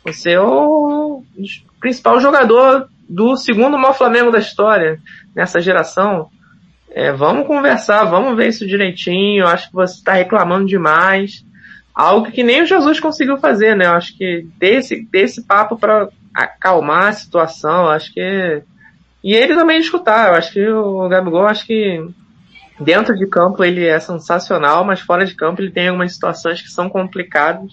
[0.05, 1.23] você é o
[1.81, 4.99] principal jogador do segundo maior Flamengo da história
[5.35, 6.29] nessa geração.
[6.91, 9.45] É, vamos conversar, vamos ver isso direitinho.
[9.45, 11.45] Eu acho que você está reclamando demais
[11.95, 13.87] algo que nem o Jesus conseguiu fazer, né?
[13.87, 18.63] Eu acho que desse desse papo para acalmar a situação, acho que
[19.23, 20.29] e ele também escutar.
[20.29, 22.05] Eu acho que o Gabigol, acho que
[22.79, 26.69] dentro de campo ele é sensacional, mas fora de campo ele tem algumas situações que
[26.69, 27.71] são complicadas,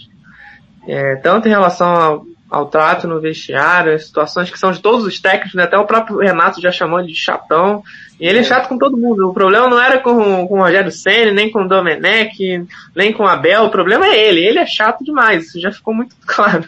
[0.87, 5.19] é, tanto em relação ao, ao trato no vestiário, situações que são de todos os
[5.19, 5.63] técnicos, né?
[5.63, 7.83] até o próprio Renato já chamou ele de chatão,
[8.19, 9.29] e ele é chato com todo mundo.
[9.29, 13.23] O problema não era com, com o Rogério Senna, nem com o Domenech, nem com
[13.23, 16.65] o Abel, o problema é ele, ele é chato demais, isso já ficou muito claro.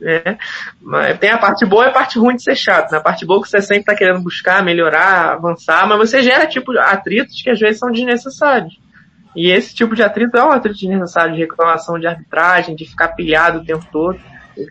[0.00, 0.38] Né?
[0.80, 2.90] Mas tem a parte boa e a parte ruim de ser chato.
[2.90, 3.02] Na né?
[3.02, 7.42] parte boa que você sempre está querendo buscar, melhorar, avançar, mas você gera tipo atritos
[7.42, 8.78] que às vezes são desnecessários.
[9.36, 13.08] E esse tipo de atrito é um atrito desnecessário de reclamação de arbitragem, de ficar
[13.08, 14.18] pilhado o tempo todo.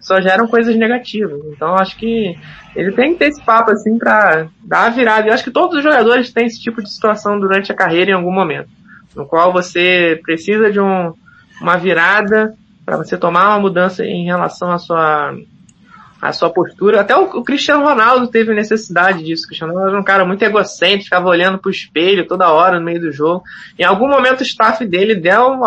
[0.02, 1.40] só geram coisas negativas.
[1.46, 2.36] Então acho que
[2.76, 5.28] ele tem que ter esse papo assim para dar a virada.
[5.28, 8.16] Eu acho que todos os jogadores têm esse tipo de situação durante a carreira em
[8.16, 8.70] algum momento,
[9.16, 11.14] no qual você precisa de um,
[11.62, 12.54] uma virada
[12.90, 15.38] para você tomar uma mudança em relação à sua
[16.20, 17.00] a sua postura.
[17.00, 19.46] Até o, Cristiano Ronaldo teve necessidade disso.
[19.46, 22.86] O Cristiano Ronaldo era um cara muito egocêntrico, ficava olhando pro espelho toda hora no
[22.86, 23.44] meio do jogo.
[23.78, 25.62] Em algum momento o staff dele deu,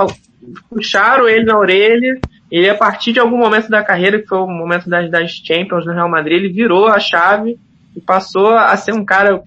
[0.68, 4.46] puxaram ele na orelha ele, a partir de algum momento da carreira, que foi o
[4.46, 7.56] momento das, das Champions no Real Madrid, ele virou a chave
[7.94, 9.42] e passou a ser um cara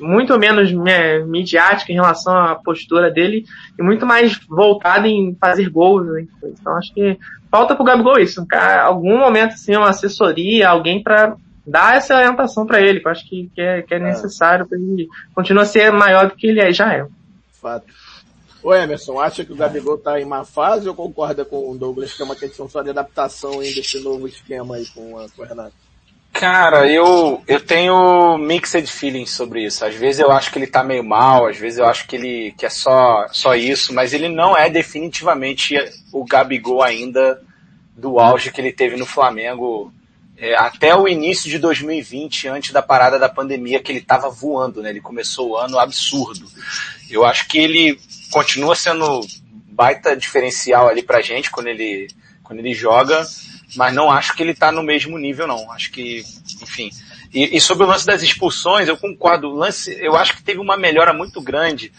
[0.00, 3.44] muito menos né, midiático em relação à postura dele
[3.78, 6.06] e muito mais voltado em fazer gols.
[6.06, 6.26] Né?
[6.44, 7.18] Então acho que
[7.50, 8.40] falta pro Gabigol isso.
[8.40, 13.06] Um cara, algum momento assim, uma assessoria, alguém para dar essa orientação para ele, que
[13.06, 14.00] eu acho que, que, é, que é, é.
[14.00, 17.06] necessário para ele continuar a ser maior do que ele é, já é.
[17.60, 17.86] Fato.
[18.62, 22.12] Ô Emerson, acha que o Gabigol tá em má fase ou concorda com o Douglas
[22.14, 25.42] que é uma questão só de adaptação ainda desse novo esquema aí com, a, com
[25.42, 25.87] o Renato?
[26.38, 29.84] Cara, eu, eu tenho mixed feelings sobre isso.
[29.84, 32.54] Às vezes eu acho que ele tá meio mal, às vezes eu acho que ele
[32.56, 35.74] que é só, só isso, mas ele não é definitivamente
[36.12, 37.42] o Gabigol ainda
[37.96, 39.92] do auge que ele teve no Flamengo
[40.36, 44.80] é, até o início de 2020, antes da parada da pandemia, que ele tava voando,
[44.80, 44.90] né?
[44.90, 46.46] Ele começou o ano absurdo.
[47.10, 47.98] Eu acho que ele
[48.30, 52.06] continua sendo baita diferencial ali pra gente quando ele,
[52.44, 53.26] quando ele joga,
[53.76, 55.70] mas não acho que ele tá no mesmo nível não.
[55.72, 56.24] Acho que,
[56.62, 56.90] enfim.
[57.32, 59.48] E, e sobre o lance das expulsões, eu concordo.
[59.48, 61.92] O lance, eu acho que teve uma melhora muito grande.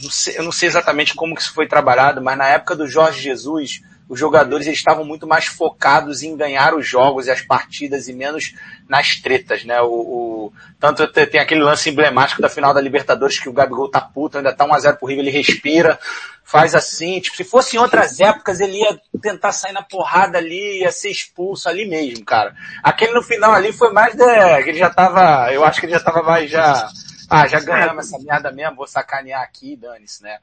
[0.00, 2.86] Não sei, eu não sei exatamente como que isso foi trabalhado, mas na época do
[2.86, 3.82] Jorge Jesus,
[4.12, 8.54] os jogadores estavam muito mais focados em ganhar os jogos e as partidas e menos
[8.86, 9.80] nas tretas, né?
[9.80, 14.02] O, o tanto tem aquele lance emblemático da final da Libertadores que o Gabigol tá
[14.02, 15.98] puto, ainda tá 1x0 pro River, ele respira,
[16.44, 20.80] faz assim, tipo, se fosse em outras épocas ele ia tentar sair na porrada ali,
[20.80, 22.54] ia ser expulso ali mesmo, cara.
[22.82, 25.94] Aquele no final ali foi mais de, que ele já tava, eu acho que ele
[25.94, 26.86] já tava mais já,
[27.30, 30.36] ah, já ganhamos essa merda mesmo, vou sacanear aqui, dane-se, né?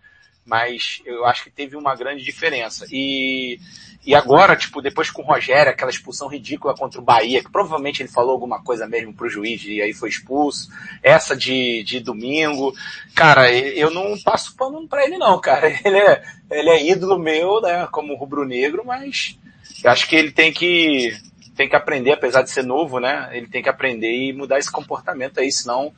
[0.46, 2.86] Mas eu acho que teve uma grande diferença.
[2.92, 3.60] E,
[4.06, 8.02] e agora, tipo, depois com o Rogério, aquela expulsão ridícula contra o Bahia, que provavelmente
[8.02, 10.70] ele falou alguma coisa mesmo pro juiz e aí foi expulso.
[11.04, 12.74] Essa de, de domingo.
[13.14, 15.70] Cara, eu não passo pano pra ele não, cara.
[15.86, 19.38] Ele é, ele é ídolo meu, né, como rubro-negro, mas
[19.84, 21.16] eu acho que ele tem que,
[21.56, 24.72] tem que aprender, apesar de ser novo, né, ele tem que aprender e mudar esse
[24.72, 25.94] comportamento aí, senão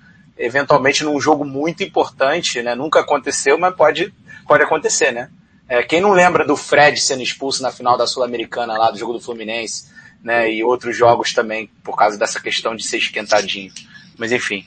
[0.45, 2.75] eventualmente num jogo muito importante, né?
[2.75, 4.13] Nunca aconteceu, mas pode,
[4.47, 5.29] pode acontecer, né?
[5.67, 9.13] É, quem não lembra do Fred sendo expulso na final da Sul-Americana lá do jogo
[9.13, 9.85] do Fluminense,
[10.23, 10.51] né?
[10.51, 13.71] E outros jogos também, por causa dessa questão de ser esquentadinho.
[14.17, 14.65] Mas enfim.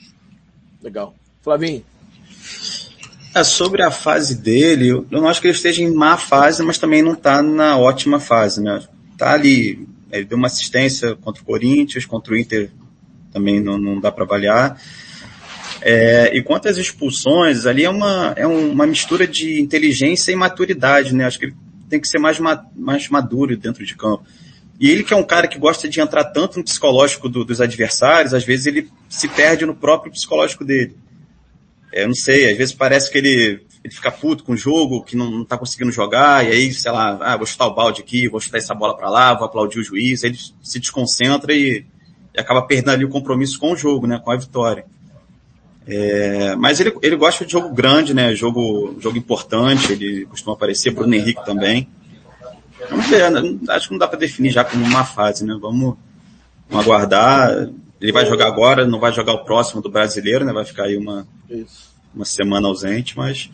[0.81, 1.13] Legal.
[1.41, 1.85] Flavinho.
[3.35, 6.77] É, sobre a fase dele, eu não acho que ele esteja em má fase, mas
[6.77, 8.81] também não está na ótima fase, né?
[9.17, 12.71] Tá ali, ele deu uma assistência contra o Corinthians, contra o Inter
[13.35, 14.81] também não, não dá para avaliar.
[15.87, 21.13] É, e quanto às expulsões, ali é uma, é uma mistura de inteligência e maturidade,
[21.13, 21.25] né?
[21.25, 21.55] Acho que ele
[21.87, 24.25] tem que ser mais, ma, mais maduro dentro de campo.
[24.79, 27.61] E ele que é um cara que gosta de entrar tanto no psicológico do, dos
[27.61, 30.95] adversários, às vezes ele se perde no próprio psicológico dele.
[31.93, 35.03] É, eu não sei, às vezes parece que ele, ele fica puto com o jogo,
[35.03, 38.01] que não, não tá conseguindo jogar, e aí, sei lá, ah, vou chutar o balde
[38.01, 41.53] aqui, vou chutar essa bola para lá, vou aplaudir o juiz, aí ele se desconcentra
[41.53, 41.85] e,
[42.33, 44.83] e acaba perdendo ali o compromisso com o jogo, né, com a vitória.
[45.87, 48.33] É, mas ele, ele gosta de jogo grande, né?
[48.35, 51.87] Jogo, jogo importante, ele costuma aparecer, Bruno Henrique também.
[52.89, 53.57] Vamos ver, né?
[53.69, 55.57] acho que não dá para definir já como uma fase, né?
[55.59, 55.95] Vamos,
[56.69, 57.69] vamos aguardar.
[58.01, 60.51] Ele vai jogar agora, não vai jogar o próximo do brasileiro, né?
[60.51, 61.27] Vai ficar aí uma,
[62.13, 63.49] uma semana ausente, mas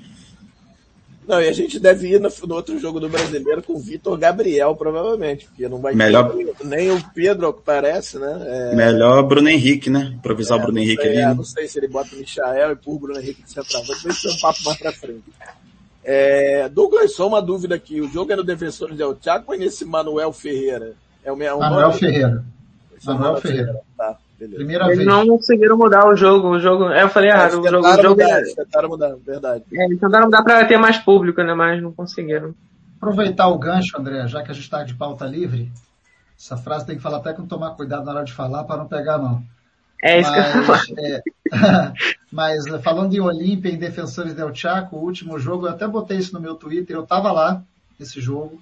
[1.27, 4.17] não, e a gente deve ir no, no outro jogo do brasileiro com o Vitor
[4.17, 6.31] Gabriel, provavelmente, porque não vai Melhor...
[6.31, 8.41] ter nem o Pedro, ao que parece, né?
[8.71, 8.75] É...
[8.75, 10.13] Melhor Bruno Henrique, né?
[10.15, 11.19] Improvisar é, o Bruno Henrique sei, ali.
[11.19, 14.17] É, não sei se ele bota o Michael e por Bruno Henrique de centroavante, mas
[14.17, 15.23] isso é um papo mais pra frente.
[16.03, 18.01] É, Douglas, só uma dúvida aqui.
[18.01, 20.95] O jogo é no Defensores del Thiago ou é nesse Manuel Ferreira?
[21.23, 22.43] É o meu Manuel Ferreira.
[23.05, 23.81] Manuel Ferreira.
[23.95, 24.17] Tá.
[24.41, 24.55] Beleza.
[24.55, 25.07] Primeira Eles vez.
[25.07, 26.49] não conseguiram mudar o jogo.
[26.49, 27.59] O jogo, eu falei errado.
[27.59, 28.55] o jogo, o jogo mudar, é...
[28.55, 29.63] tentaram mudar, verdade.
[29.71, 31.53] É, eles tentaram mudar para ter mais público, né?
[31.53, 32.55] Mas não conseguiram.
[32.97, 35.71] Aproveitar o gancho, André, já que a gente está de pauta livre.
[36.35, 38.87] Essa frase tem que falar até com tomar cuidado na hora de falar para não
[38.87, 39.43] pegar não.
[40.03, 41.23] É isso mas, que eu é,
[42.31, 46.33] mas falando de Olímpia e Defensores del Chaco, o último jogo, eu até botei isso
[46.33, 47.61] no meu Twitter, eu estava lá,
[47.99, 48.59] esse jogo.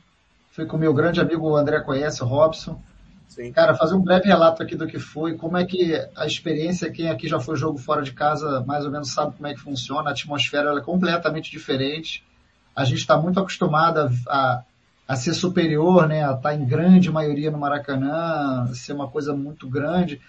[0.52, 2.82] Fui com o meu grande amigo o André conhece, o Robson.
[3.30, 3.52] Sim.
[3.54, 7.10] Cara, fazer um breve relato aqui do que foi, como é que a experiência, quem
[7.10, 10.10] aqui já foi jogo fora de casa, mais ou menos sabe como é que funciona,
[10.10, 12.26] a atmosfera é completamente diferente.
[12.76, 14.64] A gente está muito acostumado a,
[15.08, 16.24] a ser superior, né?
[16.24, 20.20] A estar tá em grande maioria no Maracanã, ser uma coisa muito grande.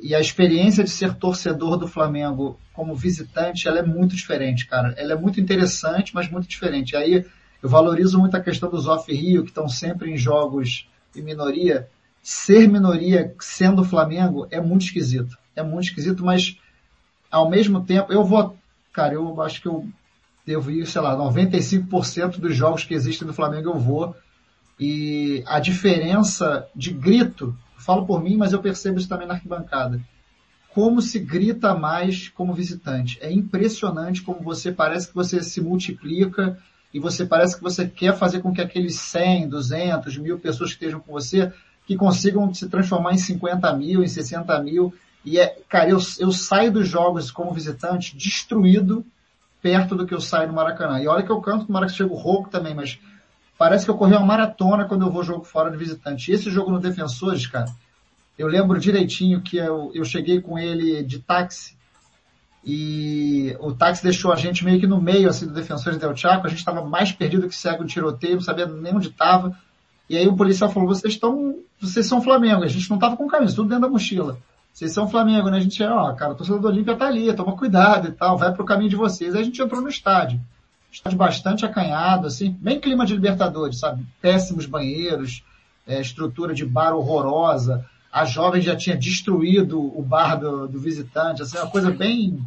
[0.00, 4.94] E a experiência de ser torcedor do Flamengo como visitante, ela é muito diferente, cara.
[4.96, 6.96] Ela é muito interessante, mas muito diferente.
[6.96, 7.26] Aí
[7.62, 11.88] eu valorizo muito a questão dos off-Rio, que estão sempre em jogos de minoria.
[12.30, 15.38] Ser minoria sendo Flamengo é muito esquisito.
[15.56, 16.58] É muito esquisito, mas
[17.30, 18.54] ao mesmo tempo, eu vou,
[18.92, 19.88] cara, eu acho que eu
[20.44, 24.14] devo ir, sei lá, 95% dos jogos que existem no Flamengo eu vou.
[24.78, 29.98] E a diferença de grito, falo por mim, mas eu percebo isso também na arquibancada.
[30.68, 33.18] Como se grita mais como visitante.
[33.22, 36.58] É impressionante como você parece que você se multiplica
[36.92, 40.76] e você parece que você quer fazer com que aqueles 100, 200, mil pessoas que
[40.76, 41.50] estejam com você,
[41.88, 44.92] que consigam se transformar em 50 mil, em 60 mil.
[45.24, 49.02] E é, cara, eu, eu saio dos jogos como visitante destruído
[49.62, 51.00] perto do que eu saio no Maracanã.
[51.00, 52.98] E olha que eu canto no Maracanã, chego rouco também, mas
[53.56, 56.30] parece que eu corri uma maratona quando eu vou jogo fora de visitante.
[56.30, 57.72] E esse jogo no Defensores, cara,
[58.38, 61.74] eu lembro direitinho que eu, eu cheguei com ele de táxi
[62.62, 66.46] e o táxi deixou a gente meio que no meio assim do Defensores Del Chaco,
[66.46, 69.58] a gente estava mais perdido que cego no tiroteio, não sabia nem onde estava.
[70.08, 73.26] E aí o policial falou, vocês estão, vocês são Flamengo, a gente não estava com
[73.26, 74.38] camisa, tudo dentro da mochila.
[74.72, 75.58] Vocês são Flamengo, né?
[75.58, 78.52] A gente ó, cara, o torcedor do Olímpia tá ali, toma cuidado e tal, vai
[78.52, 79.34] pro caminho de vocês.
[79.34, 80.40] Aí a gente entrou no estádio.
[80.90, 84.06] Estádio bastante acanhado, assim, bem clima de Libertadores, sabe?
[84.22, 85.42] Péssimos banheiros,
[85.86, 87.84] é, estrutura de bar horrorosa.
[88.10, 92.40] A jovem já tinha destruído o bar do, do visitante, assim, uma coisa bem,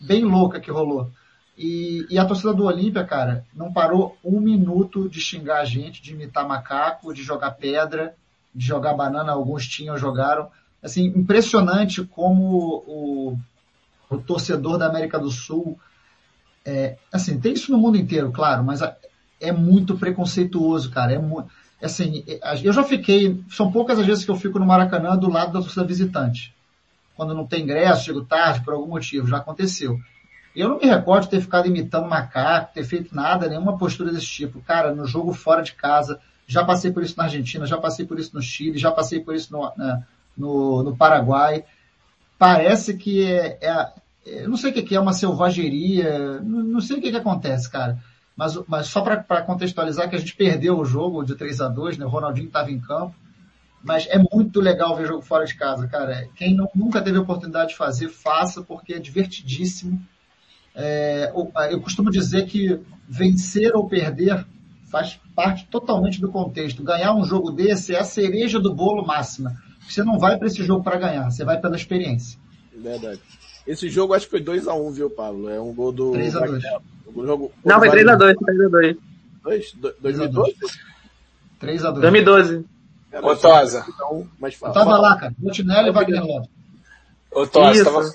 [0.00, 1.10] bem louca que rolou.
[1.64, 6.02] E, e, a torcida do Olímpia, cara, não parou um minuto de xingar a gente,
[6.02, 8.16] de imitar macaco, de jogar pedra,
[8.52, 10.50] de jogar banana, alguns tinham, jogaram
[10.82, 13.38] assim, impressionante como o,
[14.10, 15.78] o torcedor da América do Sul,
[16.64, 18.80] é, assim, tem isso no mundo inteiro, claro, mas
[19.40, 21.12] é muito preconceituoso, cara.
[21.12, 21.48] É muito,
[21.80, 25.30] assim, é, eu já fiquei, são poucas as vezes que eu fico no Maracanã do
[25.30, 26.52] lado da torcida visitante.
[27.14, 29.96] Quando não tem ingresso, chego tarde por algum motivo, já aconteceu.
[30.54, 34.26] Eu não me recordo de ter ficado imitando macaco, ter feito nada, nenhuma postura desse
[34.26, 34.60] tipo.
[34.60, 38.18] Cara, no jogo fora de casa, já passei por isso na Argentina, já passei por
[38.18, 40.02] isso no Chile, já passei por isso no, na,
[40.36, 41.64] no, no Paraguai.
[42.38, 43.92] Parece que é, é,
[44.26, 47.70] eu não sei o que é uma selvageria, não, não sei o que, que acontece,
[47.70, 47.98] cara.
[48.36, 51.98] Mas, mas só para contextualizar que a gente perdeu o jogo de 3 a 2
[51.98, 52.04] né?
[52.04, 53.14] O Ronaldinho estava em campo.
[53.82, 56.28] Mas é muito legal ver jogo fora de casa, cara.
[56.36, 60.00] Quem não, nunca teve a oportunidade de fazer, faça, porque é divertidíssimo.
[60.74, 61.32] É,
[61.70, 64.46] eu costumo dizer que vencer ou perder
[64.90, 66.82] faz parte totalmente do contexto.
[66.82, 69.54] Ganhar um jogo desse é a cereja do bolo máxima.
[69.88, 72.38] Você não vai para esse jogo para ganhar, você vai pela experiência.
[72.74, 73.20] Verdade.
[73.66, 75.48] Esse jogo acho que foi 2x1, um, viu, Pablo?
[75.48, 76.12] É um gol do.
[76.12, 76.60] 3x2.
[77.14, 77.52] Jogo...
[77.64, 78.96] Não, foi 3x2, 3x2.
[80.00, 80.56] 2012?
[81.60, 82.00] 3x2.
[82.00, 82.64] 2012.
[83.22, 83.84] Ô, Tosa.
[84.38, 85.34] Mas fala, eu tava lá, cara.
[85.38, 86.50] Montinelli e Wagner Lopes.
[87.30, 88.12] Ô, Tosa, tava,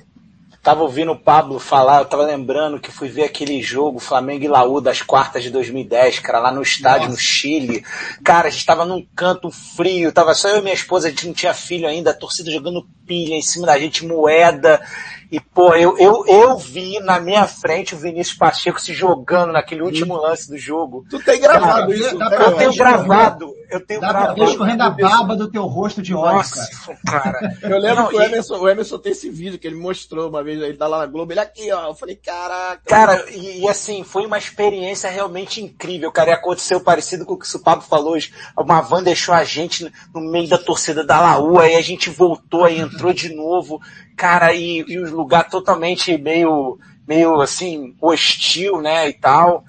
[0.67, 4.49] tava ouvindo o Pablo falar, eu tava lembrando que fui ver aquele jogo Flamengo e
[4.49, 7.11] Laú das quartas de 2010, cara, lá no estádio Nossa.
[7.11, 7.85] no Chile.
[8.21, 11.25] Cara, a gente tava num canto frio, tava só eu e minha esposa, a gente
[11.25, 14.81] não tinha filho ainda, a torcida jogando pilha em cima da gente, moeda.
[15.29, 19.81] E, pô, eu, eu, eu vi na minha frente o Vinícius Pacheco se jogando naquele
[19.81, 21.05] último lance do jogo.
[21.09, 22.17] Tu tem gravado isso?
[22.17, 23.53] Dá eu tenho gravado.
[23.69, 24.39] Eu tenho dá gravado.
[24.39, 26.69] Dá escorrendo a barba do teu rosto de ódio, Nossa,
[27.05, 27.21] cara.
[27.21, 27.57] cara.
[27.61, 28.59] Eu lembro Não, que o Emerson, e...
[28.59, 31.33] o Emerson tem esse vídeo que ele mostrou uma vez, ele tá lá na Globo,
[31.33, 31.87] ele aqui, ó.
[31.87, 32.81] Eu falei, caraca.
[32.85, 36.29] Cara, e, e assim, foi uma experiência realmente incrível, cara.
[36.29, 38.31] E aconteceu parecido com o que o Pablo falou hoje.
[38.57, 42.63] Uma van deixou a gente no meio da torcida da Laú, aí a gente voltou,
[42.63, 43.81] aí entrou de novo.
[44.15, 49.63] Cara, e, e o lugar totalmente meio, meio assim, hostil, né, e tal.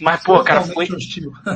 [0.00, 0.86] Mas, pô, cara, foi,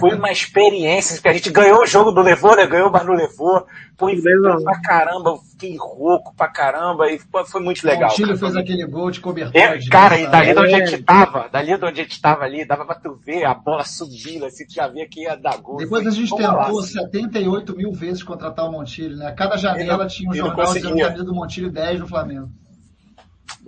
[0.00, 2.66] foi uma experiência, que a gente ganhou o jogo do levou, né?
[2.66, 3.66] Ganhou, mas não levou.
[3.96, 4.20] Foi
[4.64, 8.10] pra caramba, fiquei rouco pra caramba e pô, foi muito legal.
[8.10, 9.56] O Chile fez aquele gol de cobertura.
[9.56, 11.02] É, cara, e dali de onde a gente é.
[11.04, 14.44] tava, dali de onde a gente tava ali, dava pra tu ver a bola subindo,
[14.44, 15.76] assim, tu já via que ia dar gol.
[15.76, 19.30] Depois a gente tentou lá, 78 mil vezes contratar o Montilho, né?
[19.32, 22.50] Cada janela tinha um jornal dizendo camisa do Montilho 10 no Flamengo.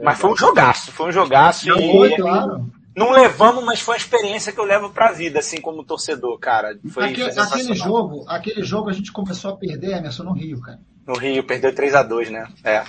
[0.02, 1.68] Mas foi um jogaço, foi um jogaço.
[1.68, 1.92] Não, e...
[1.92, 2.70] foi, claro.
[2.96, 6.78] Não levamos, mas foi uma experiência que eu levo pra vida, assim, como torcedor, cara.
[6.88, 10.60] Foi, aquele, foi aquele jogo, aquele jogo a gente começou a perder, Emerson, no Rio,
[10.60, 10.78] cara.
[11.04, 12.46] No Rio, perdeu 3 a 2 né?
[12.62, 12.84] É.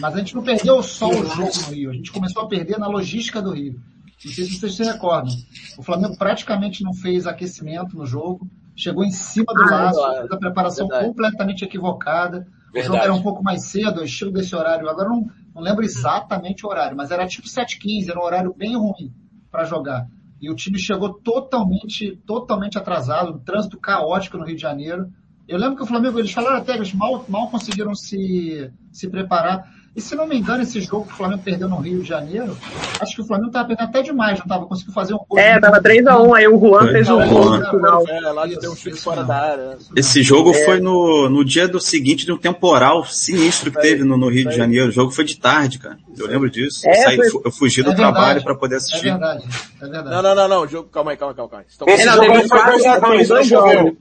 [0.00, 2.78] Mas a gente não perdeu só o jogo no Rio, a gente começou a perder
[2.78, 3.80] na logística do Rio.
[4.24, 5.34] Não sei se vocês se recordam.
[5.76, 10.30] O Flamengo praticamente não fez aquecimento no jogo, chegou em cima do ah, laço, fez
[10.30, 11.08] a preparação verdade.
[11.08, 12.46] completamente equivocada.
[12.72, 12.78] Verdade.
[12.78, 14.88] O jogo era um pouco mais cedo, o estilo desse horário.
[14.88, 18.76] Agora não, não lembro exatamente o horário, mas era tipo 7h15, era um horário bem
[18.76, 19.12] ruim
[19.52, 20.08] para jogar.
[20.40, 25.08] e o time chegou totalmente, totalmente atrasado, um trânsito caótico no Rio de Janeiro.
[25.46, 29.70] Eu lembro que o Flamengo, eles falaram até eles mal, mal conseguiram se, se preparar.
[29.94, 32.56] E se não me engano, esse jogo que o Flamengo perdeu no Rio de Janeiro,
[32.98, 35.38] acho que o Flamengo estava perdendo até demais, não estava conseguindo fazer um gol.
[35.38, 38.08] É, tava 3x1, aí o Juan fez um gol no final.
[38.08, 39.78] É, lá de deu um chute fora da área.
[39.94, 40.64] Esse jogo é.
[40.64, 44.48] foi no, no dia do seguinte de um temporal sinistro que teve no, no Rio
[44.48, 44.88] de Janeiro.
[44.88, 45.98] O jogo foi de tarde, cara.
[46.16, 46.80] Eu lembro disso.
[46.86, 47.42] É, eu, saí, foi...
[47.44, 49.08] eu fugi do é trabalho para poder assistir.
[49.08, 49.44] É verdade,
[49.78, 50.10] é verdade.
[50.10, 50.68] Não, não, não, não.
[50.68, 51.92] Jogo, calma aí, calma aí, calma aí.
[51.94, 53.96] Esse jogo foi 2x2,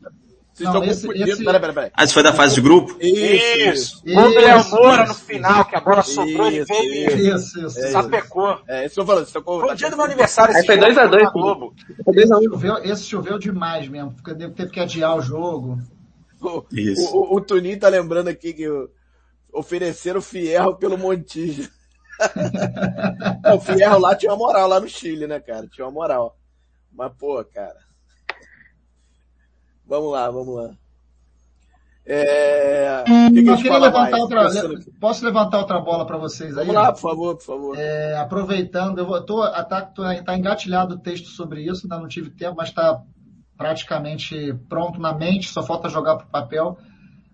[0.54, 1.30] vocês não, estão confundindo.
[1.30, 1.44] Esse...
[1.44, 1.92] Peraí, peraí, peraí.
[1.94, 2.98] Ah, isso foi da fase de grupo?
[3.00, 4.04] Isso.
[4.04, 8.60] Do Léo Moura no final, que a bola sobrou e veio e isso, isso, sapecou.
[8.68, 9.26] É, isso que eu falando.
[9.26, 10.56] Isso foi o dia do meu aniversário.
[10.56, 11.74] Aí foi 2x2 Globo.
[12.50, 15.80] Choveu, esse choveu demais mesmo, porque teve que adiar o jogo.
[16.42, 17.16] O, isso.
[17.16, 18.68] O, o, o Tuninho tá lembrando aqui que
[19.54, 21.70] ofereceram o Fierro pelo Montijo.
[23.56, 25.68] o Fierro lá tinha uma moral lá no Chile, né, cara?
[25.68, 26.38] Tinha uma moral.
[26.92, 27.91] Mas, pô, cara.
[29.92, 30.70] Vamos lá, vamos lá.
[32.06, 33.04] É...
[33.30, 34.48] Que que eu queria levantar outra,
[35.02, 36.66] posso levantar outra bola para vocês aí?
[36.66, 37.78] Vamos lá, por favor, por favor.
[37.78, 42.30] É, aproveitando, eu vou, tô, tá, tá engatilhado o texto sobre isso, ainda não tive
[42.30, 43.04] tempo, mas está
[43.58, 46.78] praticamente pronto na mente, só falta jogar para o papel.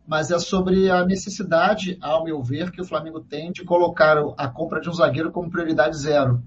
[0.07, 4.47] Mas é sobre a necessidade, ao meu ver, que o Flamengo tem de colocar a
[4.47, 6.41] compra de um zagueiro como prioridade zero.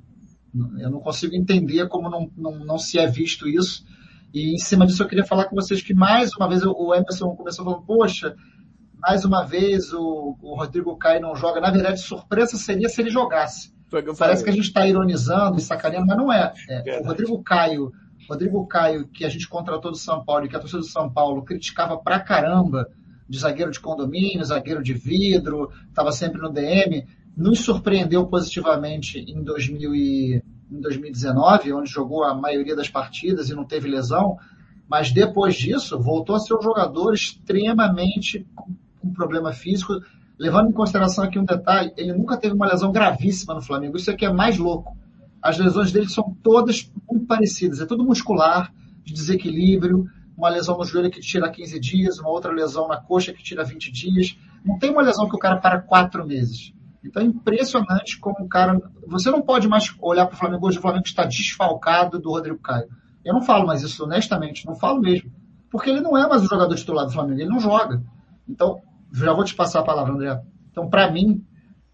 [0.77, 3.85] Eu não consigo entender como não, não, não se é visto isso
[4.33, 7.35] e em cima disso eu queria falar com vocês que mais uma vez o Emerson
[7.35, 8.35] começou falando, poxa,
[9.01, 11.61] mais uma vez o, o Rodrigo Caio não joga.
[11.61, 13.73] Na verdade, surpresa seria se ele jogasse.
[13.89, 16.53] Que Parece que a gente está ironizando e sacaneando, mas não é.
[16.69, 17.91] é o Rodrigo Caio,
[18.29, 21.11] Rodrigo Caio, que a gente contratou do São Paulo e que a torcida do São
[21.11, 22.89] Paulo criticava pra caramba
[23.29, 27.05] de zagueiro de condomínio, zagueiro de vidro, estava sempre no DM,
[27.37, 33.55] nos surpreendeu positivamente em 2000 e em 2019, onde jogou a maioria das partidas e
[33.55, 34.39] não teve lesão,
[34.89, 38.47] mas depois disso voltou a ser um jogador extremamente
[39.01, 39.95] com problema físico,
[40.39, 44.11] levando em consideração aqui um detalhe, ele nunca teve uma lesão gravíssima no Flamengo, isso
[44.11, 44.97] aqui é mais louco.
[45.43, 48.73] As lesões dele são todas muito parecidas, é tudo muscular,
[49.05, 50.07] de desequilíbrio,
[50.37, 53.65] uma lesão no joelho que tira 15 dias, uma outra lesão na coxa que tira
[53.65, 54.39] 20 dias.
[54.65, 56.73] Não tem uma lesão que o cara para quatro meses.
[57.05, 58.81] Então é impressionante como o cara.
[59.07, 62.59] Você não pode mais olhar para o Flamengo hoje, o Flamengo está desfalcado do Rodrigo
[62.59, 62.89] Caio.
[63.25, 65.31] Eu não falo mais isso honestamente, não falo mesmo.
[65.71, 68.03] Porque ele não é mais o jogador titular do Flamengo, ele não joga.
[68.49, 68.81] Então,
[69.13, 70.41] já vou te passar a palavra, André.
[70.71, 71.45] Então, para mim,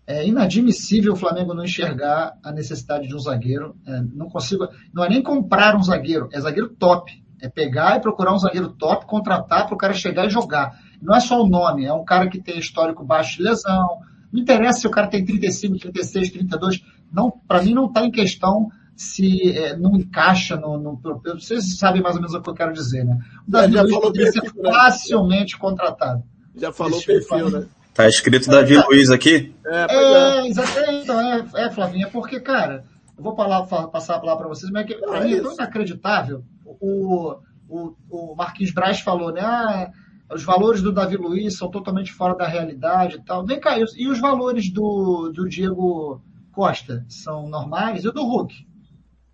[0.07, 3.77] é inadmissível o Flamengo não enxergar a necessidade de um zagueiro.
[3.87, 4.69] É, não consigo.
[4.95, 7.13] Não é nem comprar um zagueiro, é zagueiro top.
[7.41, 10.79] É pegar e procurar um zagueiro top, contratar para o cara chegar e jogar.
[11.03, 13.99] Não é só o nome, é um cara que tem histórico baixo de lesão,
[14.37, 16.83] não interessa se o cara tem 35, 36, 32.
[17.13, 21.01] Não, para mim não está em questão se é, não encaixa no, no,
[21.35, 23.19] Vocês sabem mais ou menos o que eu quero dizer, né?
[23.47, 24.51] O Davi já Luiz falou poderia ser né?
[24.71, 26.23] facilmente contratado.
[26.55, 27.67] Já falou o perfil, né?
[27.93, 29.55] Tá escrito Davi é, Luiz aqui?
[29.67, 31.05] É, é, exatamente.
[31.05, 32.85] Então, é, é, Flavinha, porque, cara,
[33.17, 35.53] eu vou falar, passar a palavra para vocês, mas é que, pra mim é tão
[35.53, 36.43] inacreditável.
[36.65, 37.37] O,
[37.69, 39.41] o, o Marquinhos Braz falou, né?
[39.43, 39.91] Ah,
[40.33, 43.45] os valores do Davi Luiz são totalmente fora da realidade e tal.
[43.45, 46.21] Vem cá, e os valores do, do Diego
[46.53, 48.05] Costa são normais?
[48.05, 48.55] E o do Hulk?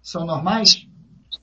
[0.03, 0.87] São normais?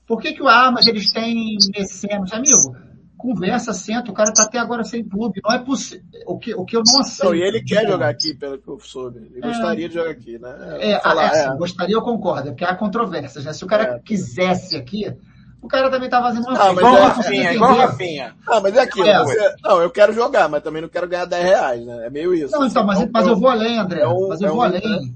[0.06, 2.32] Por que que, ah, mas eles têm mecenas?
[2.32, 2.76] Amigo,
[3.20, 6.64] conversa, senta, o cara tá até agora sem clube, não é possível, o que, o
[6.64, 7.28] que eu não aceito.
[7.28, 10.10] Não, e ele quer jogar aqui, pelo que eu soube, ele é, gostaria de jogar
[10.10, 10.78] aqui, né?
[10.80, 11.56] É, falar, é, assim, é.
[11.56, 13.52] gostaria eu concordo, é porque há controvérsias, né?
[13.52, 13.98] Se o cara é.
[14.00, 15.14] quisesse aqui,
[15.62, 18.36] o cara também tá fazendo uma não, mas igual é, Rafinha, igual Rafinha.
[18.46, 19.06] Ah, mas é aquilo.
[19.06, 19.22] É.
[19.22, 22.06] Você, não, eu quero jogar, mas também não quero ganhar 10 reais, né?
[22.06, 22.52] É meio isso.
[22.52, 24.00] Não, então, mas, então, mas eu vou além, André.
[24.00, 24.80] É um, mas eu é vou um, além.
[24.80, 25.14] Né?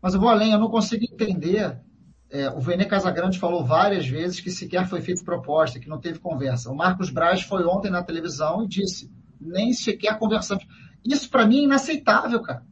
[0.00, 1.78] Mas eu vou além, eu não consigo entender.
[2.30, 6.18] É, o Vene Casagrande falou várias vezes que sequer foi feita proposta, que não teve
[6.18, 6.70] conversa.
[6.70, 9.10] O Marcos Braz foi ontem na televisão e disse,
[9.40, 10.66] nem sequer conversamos.
[11.04, 12.62] Isso para mim é inaceitável, cara.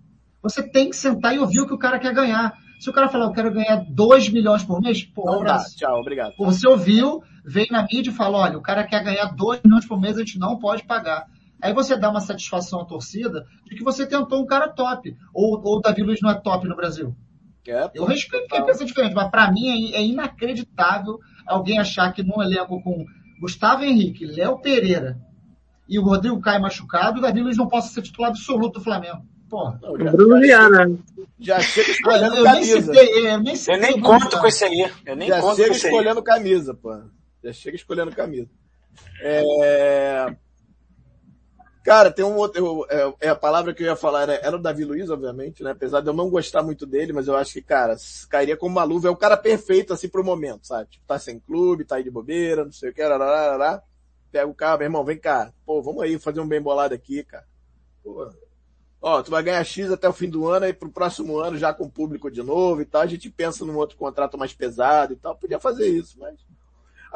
[0.43, 2.57] Você tem que sentar e ouvir o que o cara quer ganhar.
[2.79, 5.65] Se o cara falar, eu quero ganhar 2 milhões por mês, pô, não dá.
[5.77, 6.35] Tchau, obrigado.
[6.39, 10.01] Você ouviu, veio na mídia e falou, olha, o cara quer ganhar 2 milhões por
[10.01, 11.27] mês, a gente não pode pagar.
[11.61, 15.17] Aí você dá uma satisfação à torcida de que você tentou um cara top.
[15.33, 17.17] Ou, ou o Davi Luiz não é top no Brasil.
[17.67, 22.23] É, eu respeito quem pensa diferente, mas para mim é, é, inacreditável alguém achar que
[22.23, 23.05] num elenco com
[23.41, 25.19] Gustavo Henrique, Léo Pereira
[25.89, 29.23] e o Rodrigo Caio machucado, o Davi Luiz não possa ser titular absoluto do Flamengo.
[29.49, 29.79] Porra.
[29.83, 30.87] Não, já, Bruno Viana.
[31.39, 32.93] Já chega escolhendo ah, camisa.
[32.93, 34.91] Nem citei, eu nem, eu nem conto com esse aí.
[35.05, 37.03] Eu nem já conto chega escolhendo camisa, pô.
[37.45, 38.49] Já chega escolhendo camisa.
[39.21, 40.35] É...
[41.85, 44.57] Cara, tem um outro, eu, é, é, a palavra que eu ia falar era, era
[44.57, 45.71] o Davi Luiz, obviamente, né?
[45.71, 47.95] Apesar de eu não gostar muito dele, mas eu acho que, cara,
[48.29, 49.07] cairia como uma luva.
[49.07, 50.91] É o cara perfeito, assim, pro momento, sabe?
[50.91, 53.81] Tipo, tá sem clube, tá aí de bobeira, não sei o que, rararara.
[54.33, 55.53] Pega o carro, meu irmão, vem cá.
[55.65, 57.47] Pô, vamos aí fazer um bem bolado aqui, cara.
[58.03, 58.33] Pô.
[59.01, 61.73] Ó, tu vai ganhar X até o fim do ano, aí pro próximo ano já
[61.73, 63.03] com público de novo e tal.
[63.03, 65.37] A gente pensa num outro contrato mais pesado e tal.
[65.37, 66.35] Podia fazer isso, mas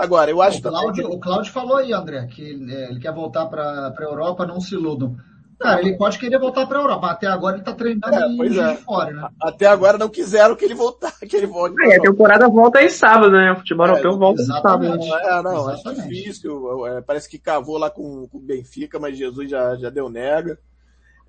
[0.00, 1.18] Agora, eu acho o Cláudio, também...
[1.18, 4.74] O Cláudio falou aí, André, que é, ele quer voltar para a Europa, não se
[4.74, 5.14] iludam.
[5.58, 7.10] Cara, ele pode querer voltar para a Europa.
[7.10, 8.74] Até agora ele está treinando é, em é.
[8.74, 9.28] de fora, né?
[9.38, 11.76] Até agora não quiseram que ele voltar, que ele volte.
[11.84, 13.52] É, a temporada volta aí sábado, né?
[13.52, 14.86] O futebol é, europeu volta sábado.
[14.86, 16.86] É, não, é difícil.
[16.86, 20.58] É, parece que cavou lá com, com o Benfica, mas Jesus já, já deu nega.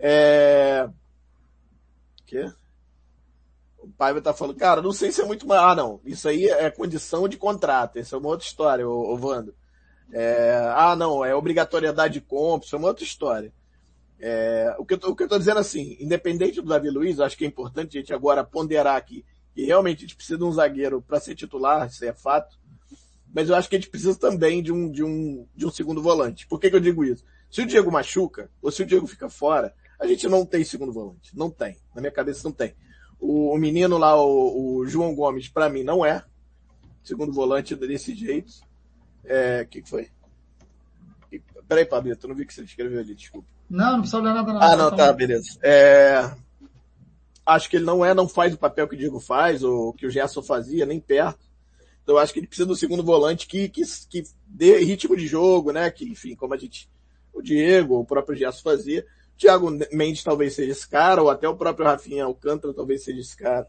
[0.03, 0.89] É...
[2.25, 2.51] Quê?
[3.77, 5.61] O Paiva tá falando, cara, não sei se é muito mais.
[5.61, 6.01] Ah, não.
[6.03, 7.97] Isso aí é condição de contrato.
[7.97, 9.53] Essa é uma outra história, ô, ô Wanda.
[10.11, 10.73] É...
[10.75, 13.53] Ah, não, é obrigatoriedade de compra, isso é uma outra história.
[14.19, 14.75] É...
[14.79, 17.37] O, que eu tô, o que eu tô dizendo assim, independente do Davi Luiz, acho
[17.37, 19.23] que é importante a gente agora ponderar aqui
[19.53, 22.57] que realmente a gente precisa de um zagueiro para ser titular, isso é fato.
[23.33, 26.01] Mas eu acho que a gente precisa também de um, de um, de um segundo
[26.01, 26.47] volante.
[26.47, 27.23] Por que, que eu digo isso?
[27.49, 30.91] Se o Diego machuca, ou se o Diego fica fora, a gente não tem segundo
[30.91, 31.37] volante.
[31.37, 31.77] Não tem.
[31.93, 32.73] Na minha cabeça não tem.
[33.19, 36.23] O, o menino lá, o, o João Gomes, para mim não é
[37.03, 38.51] segundo volante desse jeito.
[39.23, 40.09] É, o que, que foi?
[41.67, 43.47] Peraí, Pablito, não vi o que você escreveu ali, desculpa.
[43.69, 44.59] Não, não precisa olhar nada.
[44.59, 45.57] Ah, não, tá, beleza.
[45.61, 46.29] É,
[47.45, 50.05] acho que ele não é, não faz o papel que o Diego faz, ou que
[50.05, 51.39] o Gerson fazia, nem perto.
[52.03, 55.27] Então eu acho que ele precisa do segundo volante que, que, que dê ritmo de
[55.27, 55.89] jogo, né?
[55.91, 56.89] Que, enfim, como a gente,
[57.31, 59.05] o Diego, o próprio Gerson fazia.
[59.41, 63.35] Thiago Mendes talvez seja esse cara, ou até o próprio Rafinha Alcântara talvez seja esse
[63.35, 63.67] cara.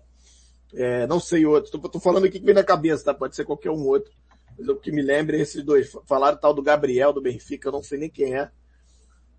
[0.74, 1.70] É, não sei outro.
[1.70, 3.14] Tô, tô, falando aqui que vem na cabeça, tá?
[3.14, 4.12] Pode ser qualquer um outro.
[4.58, 5.90] Mas o que me lembra é esses dois.
[6.06, 8.50] Falaram tal do Gabriel, do Benfica, eu não sei nem quem é.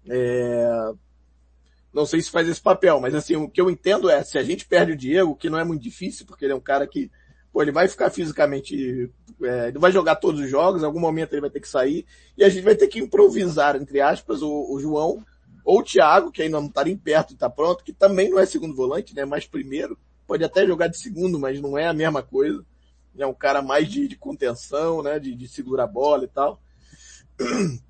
[0.09, 0.91] é.
[1.93, 4.43] Não sei se faz esse papel, mas assim, o que eu entendo é, se a
[4.43, 7.11] gente perde o Diego, que não é muito difícil, porque ele é um cara que,
[7.51, 9.11] pô, ele vai ficar fisicamente,
[9.43, 12.07] é, ele vai jogar todos os jogos, em algum momento ele vai ter que sair,
[12.35, 15.23] e a gente vai ter que improvisar, entre aspas, o, o João
[15.63, 18.39] ou o Thiago, que ainda não está nem perto e está pronto, que também não
[18.39, 19.23] é segundo volante, né?
[19.25, 19.97] Mais primeiro.
[20.27, 22.65] Pode até jogar de segundo, mas não é a mesma coisa.
[23.17, 25.19] É um cara mais de, de contenção, né?
[25.19, 26.61] De, de segurar a bola e tal.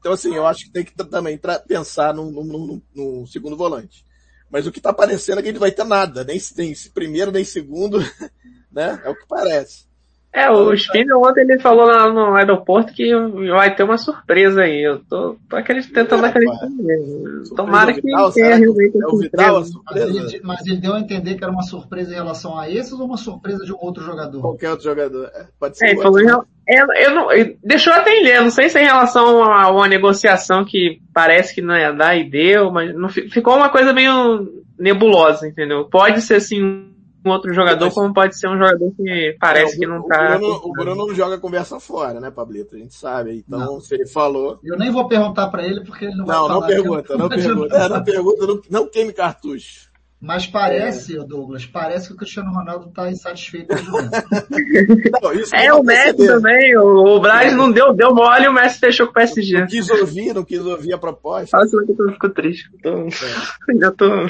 [0.00, 1.38] Então, assim, eu acho que tem que também
[1.68, 4.02] pensar no, no, no, no, segundo volante.
[4.48, 7.44] Mas o que está parecendo é que gente vai ter nada, nem, nem primeiro, nem
[7.44, 7.98] segundo,
[8.72, 8.98] né?
[9.04, 9.89] É o que parece.
[10.32, 13.12] É, o Spinner ontem ele falou lá no aeroporto que
[13.50, 14.80] vai ter uma surpresa aí.
[14.80, 17.48] Eu tô, tô acreditando, tentando acreditar nele.
[17.56, 19.64] Tomara que Vidal, tenha realmente é surpresa.
[19.64, 20.40] surpresa.
[20.44, 23.16] Mas, ele, deu a entender que era uma surpresa em relação a esses ou uma
[23.16, 24.40] surpresa de um outro jogador?
[24.40, 25.30] Qualquer outro jogador.
[25.34, 25.86] É, pode ser.
[25.86, 27.26] É, ele falou, eu, eu não,
[27.64, 31.52] deixou até em ler, não sei se é em relação a uma negociação que parece
[31.52, 35.86] que não ia dar e deu, mas não, ficou uma coisa meio nebulosa, entendeu?
[35.86, 36.88] Pode ser assim
[37.24, 37.94] um outro jogador, mas...
[37.94, 40.36] como pode ser um jogador que parece é, o, que não tá.
[40.36, 42.76] O Bruno, o Bruno não joga conversa fora, né, Pablito?
[42.76, 43.44] A gente sabe.
[43.46, 43.80] Então, não.
[43.80, 44.58] se ele falou.
[44.64, 47.76] Eu nem vou perguntar para ele porque ele não vai Não, não pergunta, não pergunta.
[47.76, 49.90] É, não pergunta, não, não queime cartucho.
[50.20, 51.24] Mas parece, é.
[51.24, 54.02] Douglas, parece que o Cristiano Ronaldo está insatisfeito com
[55.22, 57.56] não, É o Messi também, o, o Braz é.
[57.56, 59.54] não deu, deu mole e o Messi fechou com o PSG.
[59.54, 61.56] Não, não quis ouvir, não quis ouvir a proposta.
[61.56, 62.70] Nossa, eu fico triste.
[62.82, 63.06] Tô...
[63.06, 63.78] É.
[63.80, 64.26] Já tô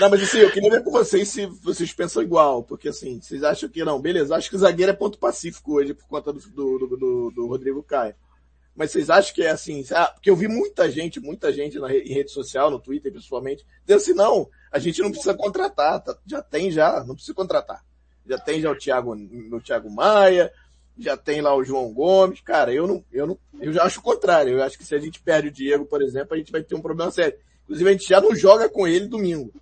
[0.00, 3.42] não, mas assim, eu queria ver com vocês se vocês pensam igual, porque assim, vocês
[3.42, 6.40] acham que não, beleza, acho que o zagueiro é ponto pacífico hoje por conta do,
[6.40, 8.14] do, do, do Rodrigo Caio.
[8.74, 11.94] Mas vocês acham que é assim, ah, porque eu vi muita gente, muita gente na,
[11.94, 16.16] em rede social, no Twitter principalmente, dizendo assim, não, a gente não precisa contratar, tá,
[16.26, 17.84] já tem já, não precisa contratar.
[18.26, 20.52] Já tem já o Thiago, o Thiago Maia,
[20.98, 24.02] já tem lá o João Gomes, cara, eu não, eu não, eu já acho o
[24.02, 26.62] contrário, eu acho que se a gente perde o Diego, por exemplo, a gente vai
[26.62, 27.38] ter um problema sério.
[27.64, 29.52] Inclusive a gente já não joga com ele domingo.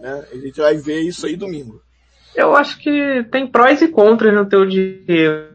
[0.00, 0.24] Né?
[0.32, 1.80] A gente vai ver isso aí domingo.
[2.34, 5.50] Eu acho que tem prós e contras no teu dia.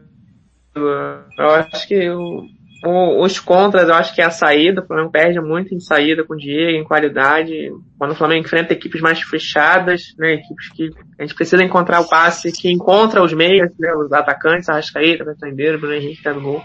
[0.74, 2.44] Eu acho que o,
[2.84, 4.82] o, os contras, eu acho que é a saída.
[4.82, 7.72] O Flamengo perde muito em saída com o Diego, em qualidade.
[7.98, 12.08] Quando o Flamengo enfrenta equipes mais fechadas, né, equipes que a gente precisa encontrar o
[12.08, 16.62] passe que encontra os meias, né, os atacantes, Arrascaíta, Betandeiro, Bruno Henrique, tá no gol.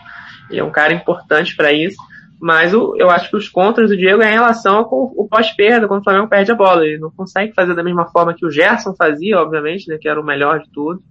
[0.51, 1.97] E é um cara importante para isso.
[2.42, 5.88] Mas o, eu acho que os contras do Diego é em relação com o pós-perda,
[5.88, 6.86] quando o Flamengo perde a bola.
[6.86, 10.20] Ele não consegue fazer da mesma forma que o Gerson fazia, obviamente, né, que era
[10.20, 11.02] o melhor de tudo.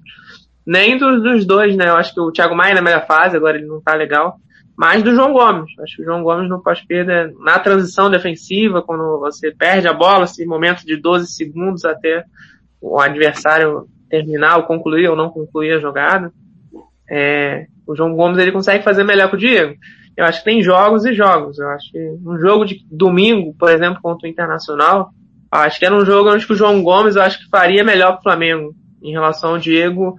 [0.67, 1.89] Nem dos, dos dois, né?
[1.89, 4.37] Eu acho que o Thiago Maia na melhor fase, agora ele não tá legal.
[4.77, 5.71] Mas do João Gomes.
[5.81, 10.25] Acho que o João Gomes no pós-perda, na transição defensiva, quando você perde a bola,
[10.25, 12.25] esse momento de 12 segundos até
[12.81, 16.33] o adversário terminar ou concluir ou não concluir a jogada,
[17.11, 19.75] é, o João Gomes ele consegue fazer melhor que o Diego.
[20.19, 21.61] Eu acho que tem jogos e jogos.
[21.61, 25.11] Eu acho que um jogo de domingo, por exemplo, contra o Internacional,
[25.49, 28.19] acho que era um jogo onde o João Gomes eu acho que faria melhor para
[28.19, 30.17] o Flamengo em relação ao Diego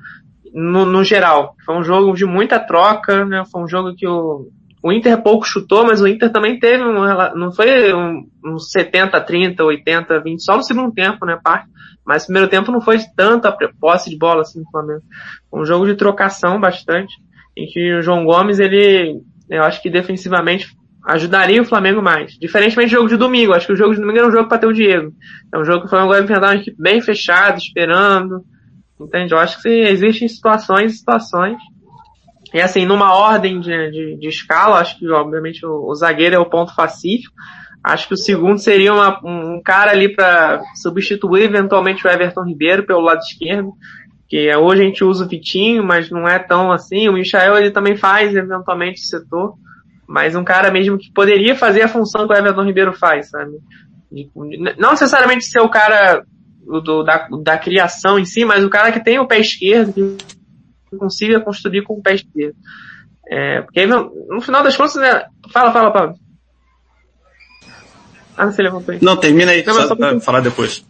[0.54, 1.54] no, no, geral.
[1.66, 3.44] Foi um jogo de muita troca, né?
[3.52, 4.48] Foi um jogo que o,
[4.82, 6.94] o Inter pouco chutou, mas o Inter também teve um,
[7.36, 11.68] não foi um, um 70, 30, 80, 20, só no segundo tempo, né, parte.
[12.06, 15.02] Mas primeiro tempo não foi tanta posse de bola assim no Flamengo.
[15.54, 17.14] Um jogo de trocação bastante,
[17.58, 20.68] em que o João Gomes, ele, eu acho que defensivamente
[21.06, 22.34] ajudaria o Flamengo mais.
[22.40, 24.60] Diferentemente do jogo de domingo, acho que o jogo de domingo era um jogo para
[24.60, 25.14] ter o Diego.
[25.54, 28.44] É um jogo que o Flamengo vai enfrentar uma equipe bem fechada, esperando.
[29.00, 29.34] Entende?
[29.34, 31.58] Eu acho que existem situações e situações.
[32.54, 36.40] E assim, numa ordem de, de, de escala, acho que obviamente o, o zagueiro é
[36.40, 37.34] o ponto pacífico.
[37.84, 42.86] Acho que o segundo seria uma, um cara ali para substituir eventualmente o Everton Ribeiro
[42.86, 43.72] pelo lado esquerdo,
[44.30, 47.10] que hoje a gente usa o Vitinho, mas não é tão assim.
[47.10, 49.56] O Michael ele também faz eventualmente esse setor,
[50.08, 53.58] mas um cara mesmo que poderia fazer a função que o Everton Ribeiro faz, sabe?
[54.78, 56.24] Não necessariamente ser o cara
[56.84, 60.18] do, da, da criação em si, mas o cara que tem o pé esquerdo,
[60.90, 62.56] que consiga construir com o pé esquerdo.
[63.28, 66.16] É, porque no, no final das contas, né, fala, fala, Pablo.
[68.38, 69.00] Ah, você levantou aí.
[69.02, 70.86] Não, termina aí, não, só, só falar depois.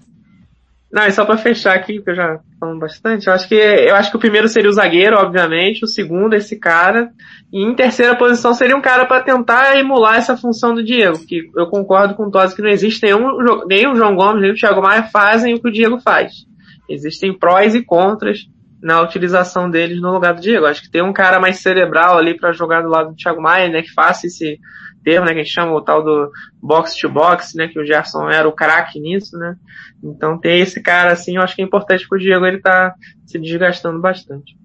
[0.92, 3.28] Não, é só para fechar aqui, porque eu já falando bastante.
[3.28, 6.58] Eu acho que eu acho que o primeiro seria o zagueiro, obviamente, o segundo esse
[6.58, 7.12] cara,
[7.54, 11.50] e em terceira posição seria um cara para tentar emular essa função do Diego, que
[11.56, 14.56] eu concordo com o Tosi que não existe nenhum nem o João Gomes nem o
[14.56, 16.46] Thiago Maia fazem o que o Diego faz.
[16.90, 18.48] Existem prós e contras
[18.82, 20.66] na utilização deles no lugar do Diego.
[20.66, 23.70] Acho que tem um cara mais cerebral ali para jogar do lado do Thiago Maia,
[23.70, 24.60] né, que faça esse
[25.04, 26.32] termo, né, que a gente chama o tal do
[26.62, 29.56] box to box, né, que o Gerson era o craque nisso, né.
[30.04, 32.94] Então ter esse cara assim, eu acho que é importante pro Diego ele tá
[33.26, 34.58] se desgastando bastante.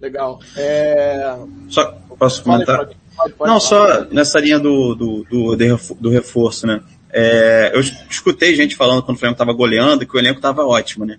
[0.00, 0.38] Legal.
[0.56, 1.36] É...
[1.68, 2.78] Só posso comentar?
[2.78, 6.80] Pode, pode, pode, Não, só nessa linha do, do, do, do reforço, né.
[7.10, 11.06] É, eu escutei gente falando quando o Flamengo estava goleando que o elenco estava ótimo,
[11.06, 11.18] né?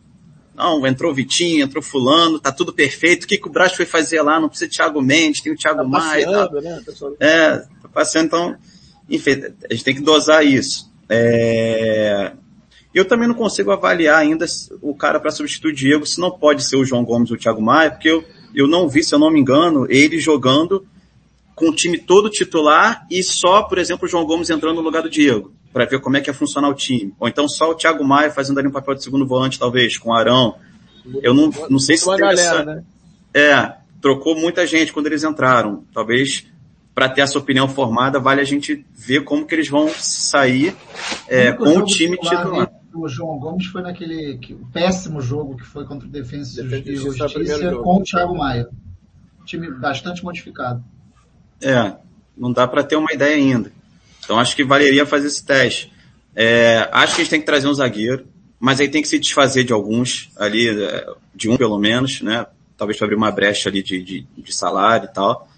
[0.60, 3.24] Não, entrou Vitinho, entrou fulano, tá tudo perfeito.
[3.24, 4.42] O que, que o Braz foi fazer lá?
[4.42, 6.26] Não precisa de Thiago Mendes, tem o Thiago tá Maia.
[6.26, 6.84] Passeando, né,
[7.18, 8.58] É, tá passeando, então,
[9.10, 10.92] enfim, a gente tem que dosar isso.
[11.08, 12.34] É...
[12.94, 14.46] Eu também não consigo avaliar ainda
[14.82, 17.40] o cara para substituir o Diego, se não pode ser o João Gomes ou o
[17.40, 20.86] Thiago Maia, porque eu, eu não vi, se eu não me engano, ele jogando
[21.60, 25.04] com o time todo titular e só, por exemplo, o João Gomes entrando no lugar
[25.04, 27.14] do Diego para ver como é que ia funcionar o time.
[27.20, 30.10] Ou então só o Thiago Maia fazendo ali um papel de segundo volante, talvez, com
[30.10, 30.56] o Arão.
[31.22, 32.66] Eu não, não sei se tem galera, essa...
[32.66, 32.84] né?
[33.34, 35.84] É, trocou muita gente quando eles entraram.
[35.94, 36.48] Talvez
[36.96, 40.76] para ter essa opinião formada, vale a gente ver como que eles vão sair
[41.28, 42.46] é, com o time titular.
[42.46, 42.72] titular.
[42.94, 46.96] O João Gomes foi naquele que, o péssimo jogo que foi contra o Defensa e
[46.96, 48.68] Justiça com o Thiago Maia.
[49.46, 50.84] Time bastante modificado.
[51.62, 51.94] É,
[52.38, 53.72] não dá para ter uma ideia ainda.
[54.24, 55.92] Então acho que valeria fazer esse teste.
[56.36, 58.26] É, acho que a gente tem que trazer um zagueiro,
[58.60, 61.06] mas aí tem que se desfazer de alguns ali, é,
[61.36, 62.46] de um pelo menos, né?
[62.78, 65.50] Talvez para abrir uma brecha ali de, de, de, salário e tal.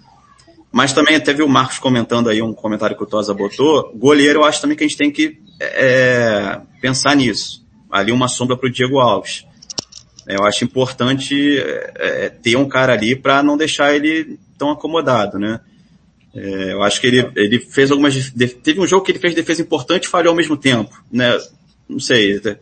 [0.72, 3.92] Mas também teve o Marcos comentando aí um comentário que o Tosa botou.
[3.96, 7.64] Goleiro, eu acho também que a gente tem que é, pensar nisso.
[7.92, 9.46] Ali uma sombra para o Diego Alves.
[10.28, 15.38] Eu acho importante é, é, ter um cara ali para não deixar ele tão acomodado,
[15.38, 15.60] né?
[16.34, 18.32] É, eu acho que ele, ele fez algumas.
[18.64, 21.38] Teve um jogo que ele fez defesa importante e falhou ao mesmo tempo, né?
[21.90, 22.40] Não sei.
[22.40, 22.56] Tá,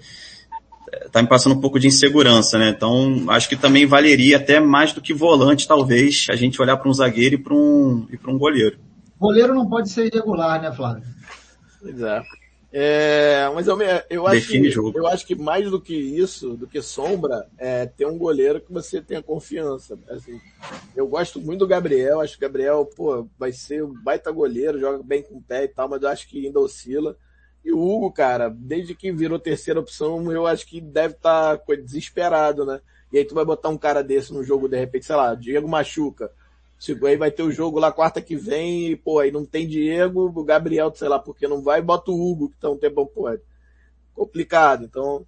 [1.12, 2.70] tá me passando um pouco de insegurança, né?
[2.70, 6.90] Então, acho que também valeria até mais do que volante, talvez, a gente olhar para
[6.90, 8.78] um zagueiro e para um, e para um goleiro.
[9.20, 11.04] Goleiro não pode ser irregular, né, Flávio?
[11.82, 12.22] Pois é.
[12.72, 13.78] É, mas eu,
[14.10, 18.06] eu, acho que, eu acho que mais do que isso, do que sombra, é ter
[18.06, 19.98] um goleiro que você tenha confiança.
[20.08, 20.40] Assim,
[20.96, 24.80] eu gosto muito do Gabriel, acho que o Gabriel, pô, vai ser um baita goleiro,
[24.80, 27.18] joga bem com o pé e tal, mas eu acho que ainda oscila.
[27.66, 31.76] E o Hugo, cara, desde que virou terceira opção, eu acho que deve estar tá
[31.76, 32.80] desesperado, né?
[33.12, 35.68] E aí tu vai botar um cara desse no jogo, de repente, sei lá, Diego
[35.68, 36.32] machuca.
[37.06, 40.32] Aí vai ter o jogo lá quarta que vem e, pô, aí não tem Diego,
[40.34, 43.28] o Gabriel, sei lá porque não vai, bota o Hugo, que tá um tempão, pô,
[43.28, 43.40] é
[44.14, 44.86] complicado.
[44.86, 45.26] Então,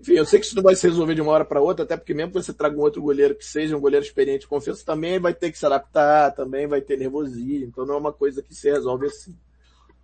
[0.00, 1.96] enfim, eu sei que isso não vai se resolver de uma hora para outra, até
[1.96, 5.20] porque mesmo que você traga um outro goleiro que seja um goleiro experiente confiança, também
[5.20, 8.54] vai ter que se adaptar, também vai ter nervosismo, então não é uma coisa que
[8.54, 9.36] se resolve assim.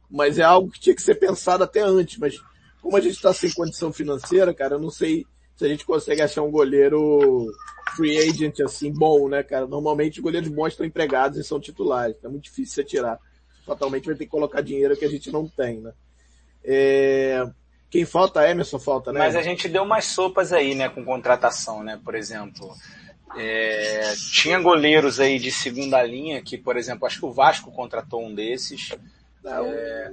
[0.09, 2.41] Mas é algo que tinha que ser pensado até antes, mas
[2.81, 5.27] como a gente está sem condição financeira, cara, eu não sei
[5.57, 7.51] se a gente consegue achar um goleiro
[7.97, 9.67] free agent assim bom, né, cara?
[9.67, 12.17] Normalmente goleiros bons estão empregados e são titulares.
[12.23, 13.19] É muito difícil você tirar.
[13.65, 15.93] Fatalmente vai ter que colocar dinheiro que a gente não tem, né?
[16.63, 17.43] É...
[17.89, 19.19] Quem falta, Emerson falta, né?
[19.19, 21.99] Mas a gente deu umas sopas aí, né, com contratação, né?
[22.05, 22.75] Por exemplo,
[23.37, 28.25] É, tinha goleiros aí de segunda linha, que, por exemplo, acho que o Vasco contratou
[28.25, 28.91] um desses.
[29.49, 30.13] É,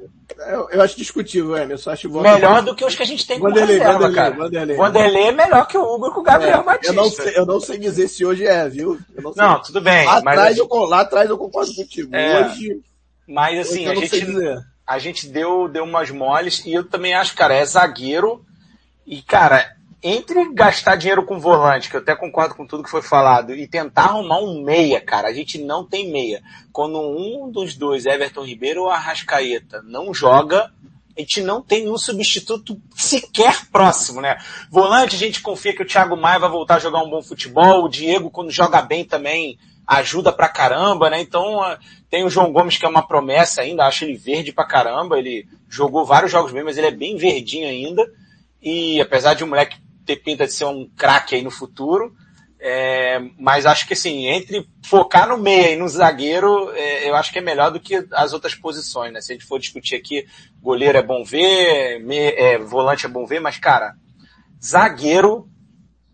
[0.53, 1.89] eu, eu, acho discutível, Emerson.
[1.89, 4.35] Acho melhor do que os que a gente tem com Vanderlei, reserva, Vanderlei, cara.
[4.35, 6.91] Vanderlei, Vanderlei é melhor que o Hugo e o Gabriel é, Batista.
[6.91, 8.99] Eu não, sei, eu não sei dizer se hoje é, viu?
[9.15, 10.05] não, não tudo bem.
[10.05, 12.15] Lá, mas atrás, eu, lá atrás eu concordo contigo.
[12.15, 12.81] É, hoje.
[13.27, 17.35] Mas assim, hoje a gente, a gente deu, deu umas moles e eu também acho,
[17.35, 18.45] cara, é zagueiro.
[19.05, 23.01] E, cara, entre gastar dinheiro com volante, que eu até concordo com tudo que foi
[23.01, 26.43] falado, e tentar arrumar um meia, cara, a gente não tem meia.
[26.73, 30.71] Quando um dos dois, Everton Ribeiro ou Arrascaeta, não joga,
[31.15, 34.37] a gente não tem um substituto sequer próximo, né?
[34.69, 37.85] Volante, a gente confia que o Thiago Maia vai voltar a jogar um bom futebol,
[37.85, 41.21] o Diego, quando joga bem também, ajuda pra caramba, né?
[41.21, 41.61] Então,
[42.09, 45.47] tem o João Gomes, que é uma promessa ainda, acho ele verde pra caramba, ele
[45.69, 48.05] jogou vários jogos bem, mas ele é bem verdinho ainda.
[48.61, 52.15] E apesar de um moleque ter pinta de ser um craque aí no futuro.
[52.65, 57.29] É, mas acho que assim, entre focar no meia e no zagueiro, é, eu acho
[57.29, 59.19] que é melhor do que as outras posições, né?
[59.19, 60.25] Se a gente for discutir aqui,
[60.61, 63.95] goleiro é bom ver, me, é, volante é bom ver, mas cara,
[64.63, 65.49] zagueiro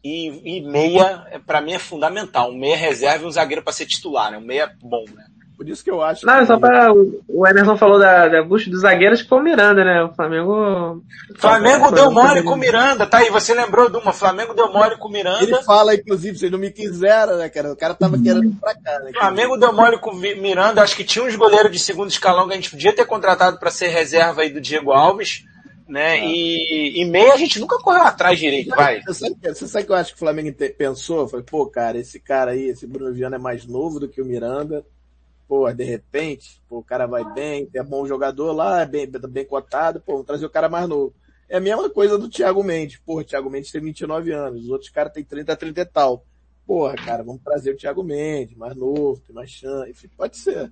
[0.04, 2.50] e, e meia, é, para mim é fundamental.
[2.50, 4.40] Um meia reserva e um zagueiro para ser titular, né?
[4.40, 5.29] Um meia bom, né?
[5.60, 6.26] Por isso que eu acho.
[6.26, 6.45] Não, que...
[6.45, 10.01] só para o Emerson falou da, da busca dos zagueiros que foi o Miranda, né?
[10.03, 11.03] O Flamengo.
[11.36, 13.30] Flamengo deu mole com o Miranda, tá aí.
[13.30, 14.14] Você lembrou de uma?
[14.14, 15.43] Flamengo deu mole com o Miranda.
[15.43, 17.74] Ele fala, inclusive, vocês não me quiseram, né, cara?
[17.74, 18.24] O cara tava uhum.
[18.24, 19.12] querendo ir pra cá, né?
[19.14, 20.82] Flamengo deu mole com o Miranda.
[20.82, 23.70] Acho que tinha uns goleiros de segundo escalão que a gente podia ter contratado para
[23.70, 25.43] ser reserva aí do Diego Alves
[25.89, 26.14] né?
[26.14, 26.26] Ah.
[26.26, 29.01] E, e meia a gente nunca correu atrás direito, vai.
[29.01, 31.28] Você sabe, você sabe que eu acho que o Flamengo pensou?
[31.28, 34.26] Foi, pô, cara, esse cara aí, esse Bruno Viana é mais novo do que o
[34.26, 34.86] Miranda
[35.50, 39.43] pô, de repente, pô, o cara vai bem, é bom jogador lá, é bem, bem
[39.43, 41.12] cotado, pô, vamos trazer o cara mais novo.
[41.50, 43.02] É a mesma coisa do Thiago Mendes.
[43.04, 46.24] Pô, o Thiago Mendes tem 29 anos, os outros caras têm 30, 30 e tal.
[46.68, 50.72] Porra, cara, vamos trazer o Thiago Mendes, mais novo, tem mais chance, enfim, pode ser.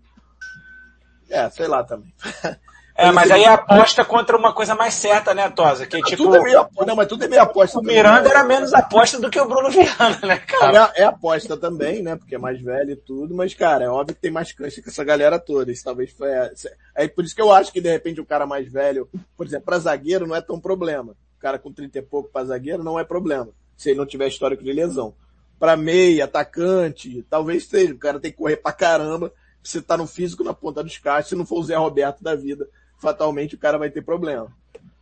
[1.27, 2.13] É, sei lá também.
[2.97, 5.85] É, mas aí é aposta contra uma coisa mais certa, né, Tosa?
[5.85, 7.77] Que, tipo, tudo é meio aposta, não, mas tudo é meio aposta.
[7.77, 10.91] O Miranda também, era menos aposta do que o Bruno Viana, né, cara?
[10.95, 14.15] É, é, aposta também, né, porque é mais velho e tudo, mas, cara, é óbvio
[14.15, 15.71] que tem mais cancha que essa galera toda.
[15.71, 16.51] Isso talvez foi, é,
[16.95, 19.65] é por isso que eu acho que, de repente, o cara mais velho, por exemplo,
[19.65, 21.11] pra zagueiro não é tão problema.
[21.37, 24.27] O cara com 30 e pouco pra zagueiro não é problema, se ele não tiver
[24.27, 25.13] histórico de lesão.
[25.59, 27.93] Pra meia, atacante, talvez seja.
[27.93, 29.31] O cara tem que correr pra caramba,
[29.61, 32.33] você tá no físico na ponta dos cachos, se não for o Zé Roberto da
[32.33, 32.67] vida
[32.99, 34.51] fatalmente o cara vai ter problema.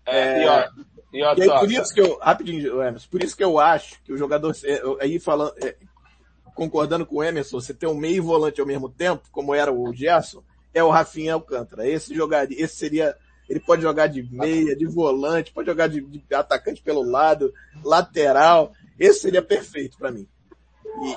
[0.05, 0.69] É, é e, ó,
[1.13, 4.01] e, ó, e aí, por isso que eu, rapidinho, Emerson, por isso que eu acho
[4.03, 4.53] que o jogador,
[4.99, 5.75] aí falando, é,
[6.55, 9.93] concordando com o Emerson, você ter um meio volante ao mesmo tempo, como era o
[9.93, 10.43] Gerson,
[10.73, 11.87] é o Rafinha Alcântara.
[11.87, 13.15] Esse jogar, esse seria,
[13.49, 18.73] ele pode jogar de meia, de volante, pode jogar de, de atacante pelo lado, lateral.
[18.99, 20.27] Esse seria perfeito para mim.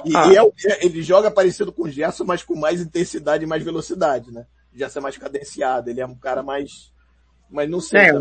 [0.04, 0.32] E, ah.
[0.32, 4.32] e é, ele joga parecido com o Gerson, mas com mais intensidade e mais velocidade,
[4.32, 4.46] né?
[4.74, 5.90] Já ser mais cadenciado.
[5.90, 6.92] Ele é um cara mais.
[7.50, 8.00] Mas não sei.
[8.00, 8.12] É,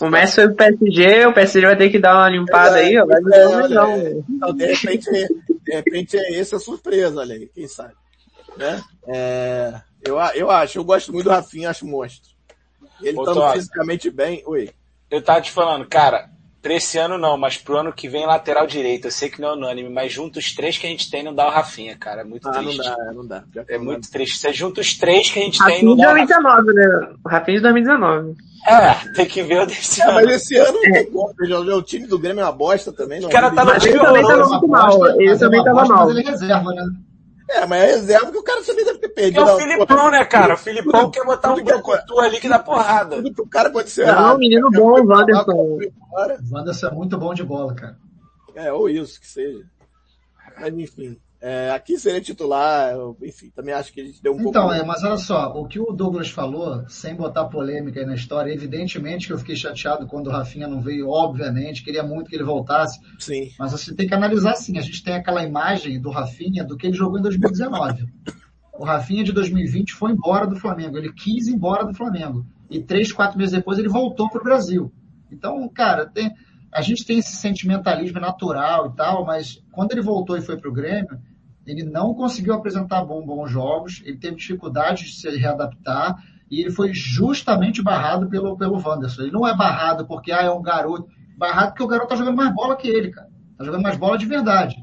[0.00, 2.98] o Messi foi pro PSG, o PSG vai ter que dar uma limpada é, aí,
[2.98, 3.06] ó.
[3.06, 3.92] Vai é, não.
[3.92, 7.94] É, então, de repente, de repente é essa a surpresa, olha aí, quem sabe.
[8.56, 8.82] Né?
[9.08, 12.30] É, eu, eu acho, eu gosto muito do Rafinha, acho monstro.
[13.00, 14.42] Ele tá fisicamente bem.
[14.46, 14.70] Oi.
[15.10, 16.30] Eu tava te falando, cara,
[16.62, 19.08] Pra esse ano não, mas pro ano que vem lateral direito.
[19.08, 21.34] Eu sei que não é unânime, mas junto os três que a gente tem não
[21.34, 22.20] dá o Rafinha, cara.
[22.20, 22.78] É muito ah, triste.
[22.78, 23.44] Não dá, não dá.
[23.68, 24.38] É muito triste.
[24.38, 26.12] Você junta os três que a gente Rafinha tem não dá.
[26.12, 27.08] 2019, né?
[27.24, 28.36] O Rafinha de 2019.
[28.64, 30.14] É, tem que ver o desse é, ano.
[30.14, 31.34] Mas esse ano não tem como.
[31.76, 33.20] O time do Grêmio é uma bosta também.
[33.20, 33.28] Não.
[33.28, 35.20] O cara tá no time também tava muito mal.
[35.20, 36.10] Ele também tava mal.
[36.10, 36.84] Ele é reserva, né?
[37.48, 39.40] É, mas é reserva que o cara também deve ter perdido.
[39.40, 40.54] É o Filipão, né, cara?
[40.54, 43.16] O Filipão quer botar um brucutu ali que dá porrada.
[43.16, 44.38] Tudo pro cara pode ser Não, errado.
[44.38, 45.52] menino bom, o Wanderson.
[45.52, 45.80] O
[46.50, 47.96] Wanderson é muito bom de bola, cara.
[48.54, 49.64] É, ou isso que seja.
[50.58, 51.18] Mas enfim.
[51.44, 54.58] É, aqui seria titular, enfim, também acho que a gente deu um então, pouco.
[54.58, 58.14] Então, é, mas olha só, o que o Douglas falou, sem botar polêmica aí na
[58.14, 62.36] história, evidentemente que eu fiquei chateado quando o Rafinha não veio, obviamente, queria muito que
[62.36, 63.00] ele voltasse.
[63.18, 63.50] Sim.
[63.58, 66.86] Mas você tem que analisar assim, a gente tem aquela imagem do Rafinha do que
[66.86, 68.06] ele jogou em 2019.
[68.78, 72.46] o Rafinha de 2020 foi embora do Flamengo, ele quis ir embora do Flamengo.
[72.70, 74.92] E três, quatro meses depois ele voltou para o Brasil.
[75.28, 76.32] Então, cara, tem,
[76.70, 80.70] a gente tem esse sentimentalismo natural e tal, mas quando ele voltou e foi para
[80.70, 81.20] o Grêmio,
[81.66, 86.70] ele não conseguiu apresentar bons, bons jogos, ele teve dificuldade de se readaptar e ele
[86.70, 89.22] foi justamente barrado pelo, pelo Wanderson.
[89.22, 92.36] Ele não é barrado porque ah, é um garoto, barrado porque o garoto tá jogando
[92.36, 93.28] mais bola que ele, cara.
[93.56, 94.76] Tá jogando mais bola de verdade.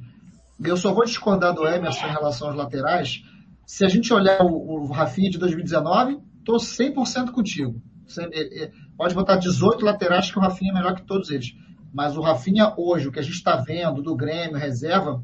[0.63, 3.23] Eu só vou discordar do Emerson em relação aos laterais.
[3.65, 7.81] Se a gente olhar o, o Rafinha de 2019, tô 100% contigo.
[8.17, 11.53] É, é, pode botar 18 laterais que o Rafinha é melhor que todos eles.
[11.93, 15.23] Mas o Rafinha hoje, o que a gente está vendo do Grêmio, reserva,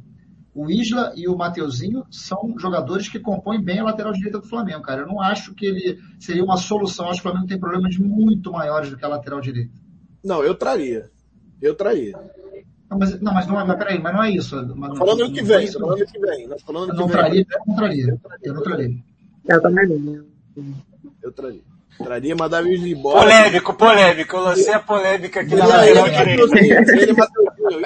[0.56, 4.82] o Isla e o Mateuzinho são jogadores que compõem bem a lateral direita do Flamengo,
[4.82, 5.02] cara.
[5.02, 7.10] Eu não acho que ele seria uma solução.
[7.10, 9.74] Acho que o Flamengo tem problemas muito maiores do que a lateral direita.
[10.24, 11.12] Não, eu traria.
[11.62, 12.18] Eu traria.
[12.90, 14.56] Não, mas não, mas não, é, mas peraí, mas não é isso.
[14.78, 16.48] Mas, falando no que vem, falando no que vem.
[16.48, 18.20] Nós falando não, traria, eu não traria.
[18.42, 18.96] Eu não traria.
[19.50, 20.26] Eu também não.
[21.22, 21.62] Eu traria.
[21.98, 23.20] Traria mandar o Isla embora.
[23.20, 24.36] Polêmico, polêmico.
[24.38, 26.44] Eu lancei a polêmica aqui na lateral direita.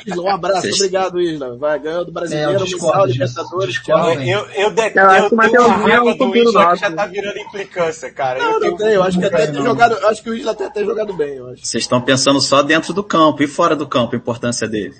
[0.05, 0.75] Isla, um abraço, Vocês...
[0.75, 1.57] obrigado, Isla.
[1.57, 3.81] Vai ganhando do brasileiro, é, Mundial, Libertadores.
[3.87, 7.39] Eu, eu, eu, de, eu, eu tenho uma raiva do Isla que já tá virando
[7.39, 8.39] implicância, cara.
[8.39, 8.89] Não, eu não tenho.
[8.91, 11.47] Eu acho que até tem jogado, acho que o Isla até tem jogado bem, eu
[11.47, 11.65] acho.
[11.65, 14.95] Vocês estão pensando só dentro do campo e fora do campo, a importância dele.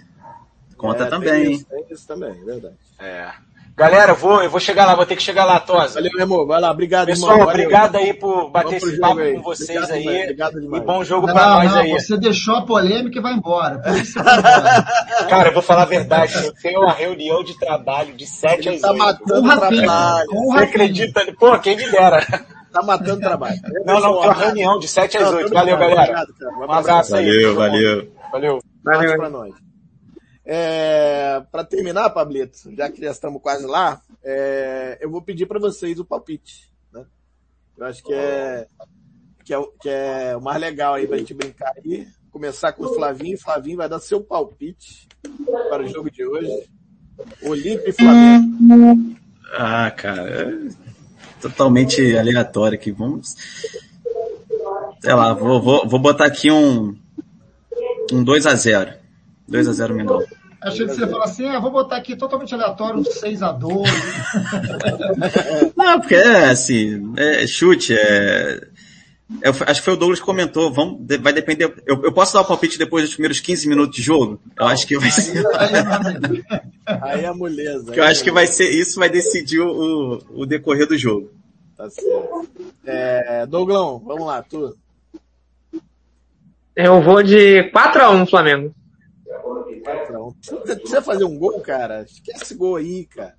[0.77, 1.43] Conta é, também.
[1.43, 2.75] Tem isso, tem isso também, é verdade.
[2.99, 3.48] É.
[3.79, 5.93] Galera, eu vou, eu vou chegar lá, vou ter que chegar lá, Tosa.
[5.93, 6.45] Valeu, meu amor.
[6.45, 7.47] Vai lá, obrigado, Pessoal, irmão.
[7.47, 9.35] obrigado aí por bater esse papo aí.
[9.35, 10.23] com vocês obrigado, aí.
[10.23, 10.83] Obrigado demais.
[10.83, 11.91] E bom jogo não, pra nós não, aí.
[11.93, 13.77] Você deixou a polêmica e vai embora.
[13.77, 14.85] Vai embora.
[15.29, 16.33] Cara, eu vou falar a verdade.
[16.43, 18.81] Eu tenho uma reunião de trabalho de 7 às 8.
[18.81, 20.27] Tá matando o trabalho.
[20.29, 21.33] Você acredita?
[21.39, 22.19] Pô, quem me dera.
[22.73, 23.55] Tá matando trabalho.
[23.85, 25.53] Não, não, uma reunião de 7 às 8.
[25.53, 26.25] Valeu, galera.
[26.67, 27.25] Um abraço aí.
[27.25, 28.11] Valeu, valeu.
[28.29, 28.59] Valeu.
[28.83, 29.17] Valeu.
[29.17, 29.68] Pra nós.
[30.51, 35.59] É, para terminar, Pablito, já que já estamos quase lá, é, eu vou pedir para
[35.59, 36.73] vocês o palpite.
[36.91, 37.05] Né?
[37.77, 38.65] Eu acho que é,
[39.45, 42.07] que, é, que é o mais legal aí para a gente brincar aí.
[42.31, 43.37] Começar com o Flavinho.
[43.37, 45.07] Flavinho vai dar seu palpite
[45.69, 46.67] para o jogo de hoje.
[47.43, 49.15] Olímpio e Flamengo.
[49.53, 50.69] Ah, cara, é
[51.39, 52.91] totalmente aleatório aqui.
[52.91, 53.35] Vamos.
[54.99, 56.97] Sei lá, vou, vou, vou botar aqui um,
[58.11, 58.93] um 2 a 0
[59.47, 60.23] 2 a 0 Mengão.
[60.61, 63.85] Achei que você ia falar assim, ah, vou botar aqui totalmente aleatório, um 6x2.
[65.75, 68.67] Não, porque é assim, é chute, é.
[69.41, 71.71] Eu, acho que foi o Douglas que comentou, vamos, vai depender.
[71.85, 74.41] Eu, eu, posso dar o palpite depois dos primeiros 15 minutos de jogo?
[74.57, 75.45] Eu acho que vai ser.
[76.85, 77.93] Aí é a moleza.
[77.93, 81.29] eu acho que vai ser, isso vai decidir o, o decorrer do jogo.
[81.77, 82.49] Tá certo.
[82.83, 84.75] É, Douglão, vamos lá, tu.
[86.75, 88.73] Eu vou de 4x1 Flamengo.
[89.97, 90.35] Patrão.
[90.63, 92.03] Precisa fazer um gol, cara?
[92.03, 93.35] Esquece esse gol aí, cara.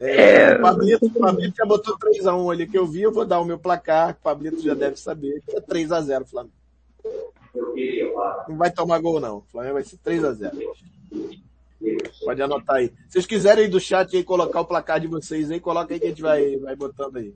[0.00, 0.56] É, é...
[0.56, 3.44] O Pablito, o Pablito já botou 3x1 ali que eu vi, eu vou dar o
[3.44, 6.54] meu placar, o Pablito já deve saber, que é 3x0 Flamengo.
[8.48, 10.52] Não vai tomar gol não, o Flamengo vai ser 3x0.
[12.24, 12.88] Pode anotar aí.
[12.88, 16.00] Se vocês quiserem ir do chat aí colocar o placar de vocês aí, coloca aí
[16.00, 17.34] que a gente vai, vai botando aí.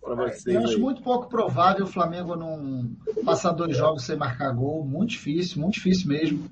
[0.00, 0.80] Pra vocês eu acho aí.
[0.80, 2.90] muito pouco provável o Flamengo não
[3.24, 4.84] passar dois jogos sem marcar gol.
[4.84, 6.48] Muito difícil, muito difícil mesmo.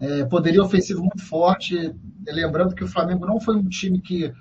[0.00, 1.94] É, poderia ofensivo muito forte.
[2.26, 4.32] Lembrando que o Flamengo não foi um time que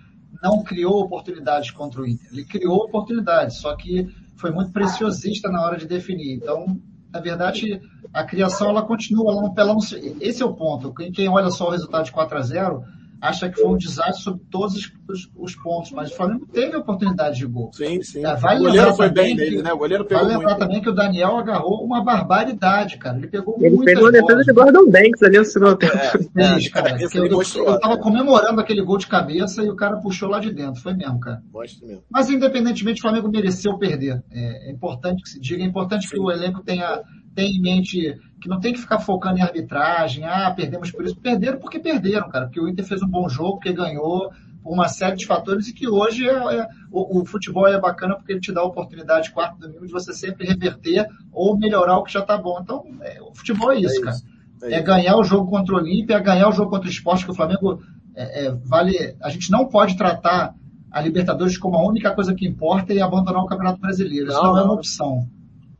[0.41, 2.27] não criou oportunidades contra o Inter.
[2.31, 6.33] Ele criou oportunidades, só que foi muito preciosista na hora de definir.
[6.35, 6.79] Então,
[7.11, 7.79] na verdade,
[8.13, 9.31] a criação ela continua.
[9.31, 9.79] Ela não, ela não,
[10.19, 10.93] esse é o ponto.
[10.93, 12.83] Quem, olha só o resultado de 4 a 0
[13.23, 16.75] acha que foi um desastre sobre todos os, os, os, pontos, mas o Flamengo teve
[16.75, 17.71] oportunidade de gol.
[17.71, 18.25] Sim, sim.
[18.25, 19.71] É, vale o goleiro foi bem dele, né?
[19.71, 20.59] O goleiro pegou Vale lembrar muito.
[20.59, 23.17] também que o Daniel agarrou uma barbaridade, cara.
[23.17, 25.95] Ele pegou Ele pegou a defesa de Gordon Banks ali no segundo tempo.
[26.35, 29.97] É, é, cara, eu, eu, eu tava comemorando aquele gol de cabeça e o cara
[29.97, 30.81] puxou lá de dentro.
[30.81, 31.41] Foi mesmo, cara.
[31.53, 32.03] mesmo.
[32.11, 34.21] Mas independentemente, o Flamengo mereceu perder.
[34.31, 36.15] É, é importante que se diga, é importante sim.
[36.15, 37.01] que o elenco tenha
[37.33, 41.15] tem em mente que não tem que ficar focando em arbitragem, ah, perdemos por isso.
[41.15, 44.31] Perderam porque perderam, cara, porque o Inter fez um bom jogo, porque ganhou
[44.61, 48.15] por uma série de fatores e que hoje é, é o, o, futebol é bacana
[48.15, 52.03] porque ele te dá a oportunidade, quarto domingo, de você sempre reverter ou melhorar o
[52.03, 52.59] que já está bom.
[52.61, 54.15] Então, é, o futebol é isso, é cara.
[54.15, 54.25] Isso.
[54.63, 57.25] É, é ganhar o jogo contra o Olímpia, é ganhar o jogo contra o esporte,
[57.25, 57.81] que o Flamengo
[58.15, 59.15] é, vale.
[59.21, 60.55] A gente não pode tratar
[60.91, 64.27] a Libertadores como a única coisa que importa e abandonar o Campeonato Brasileiro.
[64.27, 65.27] Isso não, não é uma opção.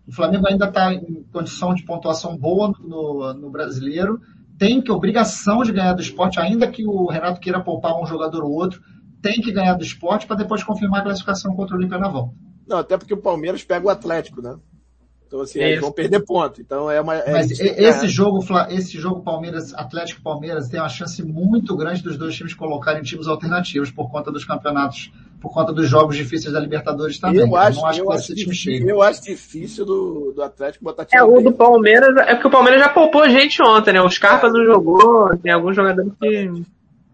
[0.08, 4.20] O Flamengo ainda está em condição de pontuação boa no, no brasileiro,
[4.58, 8.44] tem que obrigação de ganhar do esporte, ainda que o Renato queira poupar um jogador
[8.44, 8.82] ou outro,
[9.22, 12.34] tem que ganhar do esporte para depois confirmar a classificação contra o Olímpia na volta.
[12.68, 14.58] Não, até porque o Palmeiras pega o Atlético, né?
[15.34, 16.62] Então, assim, eles vão perder ponto.
[16.62, 17.16] Então, é uma.
[17.16, 18.40] É Mas esse jogo,
[18.70, 23.28] esse jogo Palmeiras, Atlético Palmeiras, tem uma chance muito grande dos dois times colocarem times
[23.28, 25.12] alternativos por conta dos campeonatos,
[25.44, 27.42] por conta dos jogos difíceis da Libertadores também.
[27.42, 28.90] Eu acho, não acho eu que acho time cheio.
[28.90, 31.22] Eu acho difícil do, do Atlético botar time.
[31.22, 34.02] É, o do Palmeiras, é porque o Palmeiras já poupou gente ontem, né?
[34.02, 34.50] O Scarpa é.
[34.50, 36.64] não jogou, tem alguns jogadores que.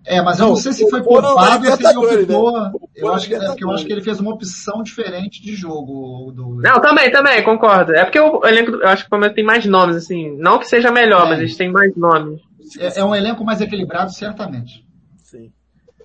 [0.06, 2.52] É, mas eu não, sei se foi poupado ou se ele optou.
[2.52, 2.72] Né?
[2.96, 6.32] Eu acho, que, é, eu acho que ele fez uma opção diferente de jogo.
[6.32, 6.62] Do...
[6.62, 7.94] Não, também, também, concordo.
[7.94, 10.38] É porque o elenco, eu acho que o Palmeiras tem mais nomes, assim.
[10.38, 11.30] Não que seja melhor, é.
[11.30, 12.40] mas eles têm mais nomes.
[12.78, 14.88] É, é, um elenco mais equilibrado, certamente.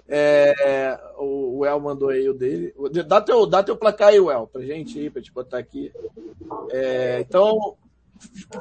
[0.06, 2.74] É, o, o El mandou aí o dele.
[3.06, 5.92] Dá teu, dá teu placar aí, El, pra gente ir, pra te botar aqui.
[6.70, 7.76] É, então,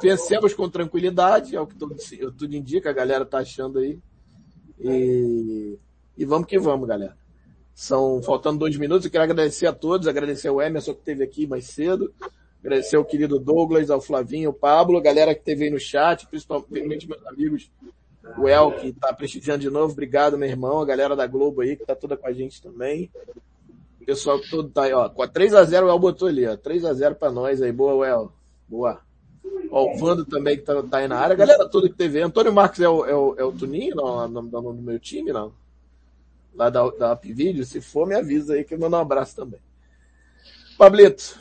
[0.00, 1.96] vencemos com tranquilidade, é o que tudo,
[2.36, 3.98] tudo indica, a galera tá achando aí.
[4.80, 5.78] E,
[6.16, 7.16] e vamos que vamos, galera.
[7.74, 9.04] São faltando dois minutos.
[9.04, 12.12] Eu quero agradecer a todos, agradecer ao Emerson que esteve aqui mais cedo,
[12.60, 16.26] agradecer ao querido Douglas, ao Flavinho, ao Pablo, a galera que esteve aí no chat,
[16.28, 17.70] principalmente meus amigos,
[18.36, 19.92] o El, que está prestigiando de novo.
[19.92, 23.10] Obrigado, meu irmão, a galera da Globo aí, que está toda com a gente também.
[24.00, 25.08] O pessoal todo tá aí, ó.
[25.08, 26.56] Com a 3x0 o El botou ali, ó.
[26.56, 27.72] 3x0 para nós aí.
[27.72, 28.32] Boa, El.
[28.68, 29.00] Boa.
[29.70, 31.34] Ó, o Vando também que tá, tá, aí na área.
[31.34, 32.20] A galera toda que teve.
[32.20, 35.32] Antônio Marques é o, é o, é o Tuninho, não, no, no, no meu time,
[35.32, 35.52] não?
[36.54, 37.64] Lá da, da Upvideo.
[37.64, 39.60] Se for, me avisa aí que eu mando um abraço também.
[40.76, 41.38] Pablito,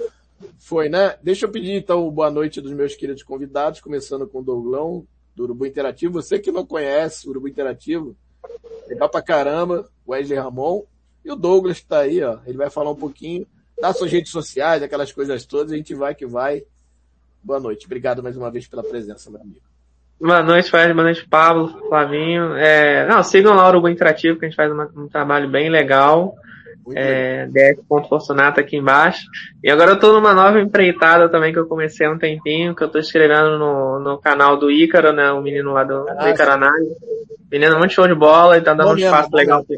[0.58, 1.18] foi, né?
[1.22, 5.06] Deixa eu pedir então boa noite dos meus queridos convidados, começando com o Douglão,
[5.36, 6.14] do Urubu Interativo.
[6.14, 8.16] Você que não conhece o Urubu Interativo,
[8.88, 10.84] legal pra caramba, Wesley Ramon.
[11.24, 12.40] E o Douglas que tá aí, ó.
[12.46, 13.48] Ele vai falar um pouquinho
[13.80, 15.72] das suas redes sociais, aquelas coisas todas.
[15.72, 16.64] A gente vai que vai.
[17.42, 17.86] Boa noite.
[17.86, 19.62] Obrigado mais uma vez pela presença, meu amigo.
[20.20, 20.94] Boa noite, Fred.
[20.94, 22.56] Boa noite, Pablo, Flavinho.
[22.56, 25.70] É, não, sigam lá o Urubu Interativo, que a gente faz uma, um trabalho bem
[25.70, 26.36] legal.
[26.96, 29.24] É, df.fortunato aqui embaixo.
[29.64, 32.84] E agora eu tô numa nova empreitada também que eu comecei há um tempinho, que
[32.84, 35.32] eu tô escrevendo no, no canal do Ícaro, né?
[35.32, 36.96] O menino lá do, ah, Ícaro Análise.
[37.52, 39.78] Menino muito show de bola e tá dando bom um espaço mesmo, legal aqui.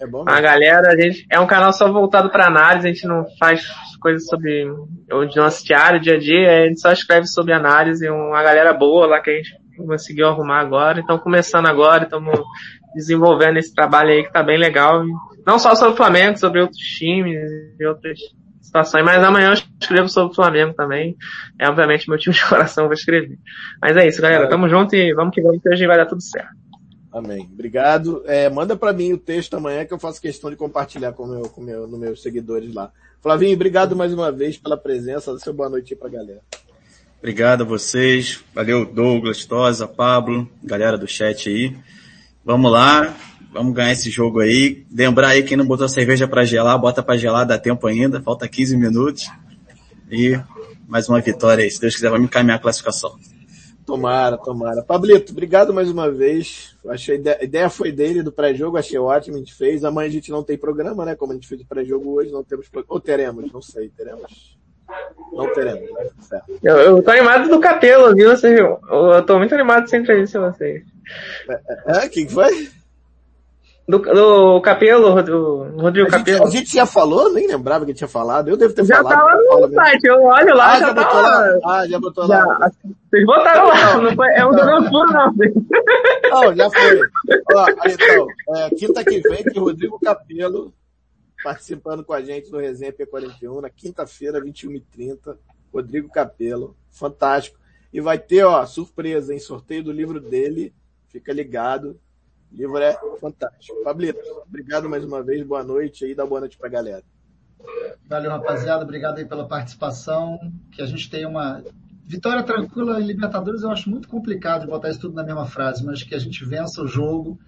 [0.00, 3.06] É bom a galera, a gente, é um canal só voltado para análise, a gente
[3.06, 3.66] não faz
[4.00, 8.42] coisas sobre o nosso diário, dia a dia, a gente só escreve sobre análise, uma
[8.42, 12.38] galera boa lá que a gente conseguiu arrumar agora, então começando agora, estamos
[12.94, 15.04] desenvolvendo esse trabalho aí que tá bem legal,
[15.46, 17.40] não só sobre o Flamengo, sobre outros times
[17.78, 18.18] e outras
[18.60, 21.16] situações, mas amanhã eu escrevo sobre o Flamengo também,
[21.60, 23.38] é obviamente meu time de coração vou escrever.
[23.80, 26.22] Mas é isso galera, tamo junto e vamos que vamos que hoje vai dar tudo
[26.22, 26.64] certo.
[27.12, 27.48] Amém.
[27.52, 28.24] Obrigado.
[28.26, 31.42] É, manda para mim o texto amanhã que eu faço questão de compartilhar com meu,
[31.42, 32.90] com meu, nos meus seguidores lá.
[33.22, 35.32] Flavinho, obrigado mais uma vez pela presença.
[35.32, 36.40] Dá seu boa noite para a galera.
[37.20, 38.44] Obrigado a vocês.
[38.52, 41.76] Valeu, Douglas, Tosa, Pablo, galera do chat aí.
[42.44, 43.16] Vamos lá.
[43.52, 44.84] Vamos ganhar esse jogo aí.
[44.92, 48.20] Lembrar aí quem não botou cerveja para gelar, bota para gelar, dá tempo ainda.
[48.20, 49.30] Falta 15 minutos.
[50.10, 50.38] E
[50.86, 51.70] mais uma vitória aí.
[51.70, 53.16] Se Deus quiser, vamos encaminhar a classificação.
[53.86, 54.82] Tomara, tomara.
[54.82, 56.74] Pablito, obrigado mais uma vez.
[56.88, 59.84] Achei, a ideia foi dele do pré-jogo, achei ótimo, a gente fez.
[59.84, 61.14] Amanhã a gente não tem programa, né?
[61.14, 64.58] Como a gente fez o pré-jogo hoje, não temos Ou teremos, não sei, teremos.
[65.32, 66.08] Não teremos, né?
[66.20, 66.58] certo.
[66.62, 68.30] Eu, eu tô animado do Capelo, viu?
[68.30, 68.80] Eu,
[69.12, 70.93] eu tô muito animado de ser entrevista vocês.
[71.48, 72.68] É, é, quem foi?
[73.86, 76.46] Do, do Capelo, do Rodrigo a Capelo.
[76.46, 78.48] Gente, a gente já falou, nem lembrava que tinha falado.
[78.48, 79.12] Eu devo ter já falado.
[79.12, 81.58] Já tava no site, eu olho lá, ah, já, já botou lá.
[81.66, 82.70] Ah, já botou já, lá.
[83.10, 85.34] Vocês botaram lá, não foi, é um não furo não.
[86.30, 87.00] Não, já foi.
[87.54, 88.26] Ó, então,
[88.56, 90.72] é, quinta que vem tem Rodrigo Capelo
[91.44, 95.36] participando com a gente no Resenha P41, na quinta-feira, 21h30.
[95.70, 97.58] Rodrigo Capelo, fantástico.
[97.92, 100.72] E vai ter, ó, surpresa, em sorteio do livro dele.
[101.14, 101.96] Fica ligado
[102.50, 103.82] o livro é fantástico.
[103.84, 107.04] Pablito, obrigado mais uma vez, boa noite aí, dá boa noite pra galera.
[108.08, 110.38] Valeu, rapaziada, obrigado aí pela participação,
[110.72, 111.62] que a gente tenha uma
[112.04, 116.02] vitória tranquila em Libertadores, eu acho muito complicado botar isso tudo na mesma frase, mas
[116.02, 117.38] que a gente vença o jogo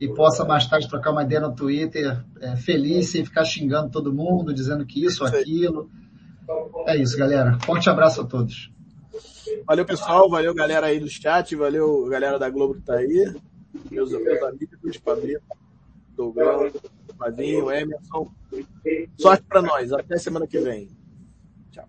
[0.00, 4.12] e possa mais tarde trocar uma ideia no Twitter é, feliz, sem ficar xingando todo
[4.12, 5.90] mundo, dizendo que isso, aquilo.
[6.86, 7.58] É isso, galera.
[7.60, 8.72] Forte abraço a todos.
[9.66, 10.28] Valeu, pessoal.
[10.28, 11.54] Valeu, galera aí do chat.
[11.54, 13.32] Valeu, galera da Globo que tá aí.
[13.90, 15.42] Meus, meus amigos, Fabrício
[16.16, 16.72] Douglas,
[17.18, 18.30] Fazinho Emerson.
[19.16, 19.92] Sorte para nós.
[19.92, 20.90] Até semana que vem.
[21.70, 21.88] Tchau.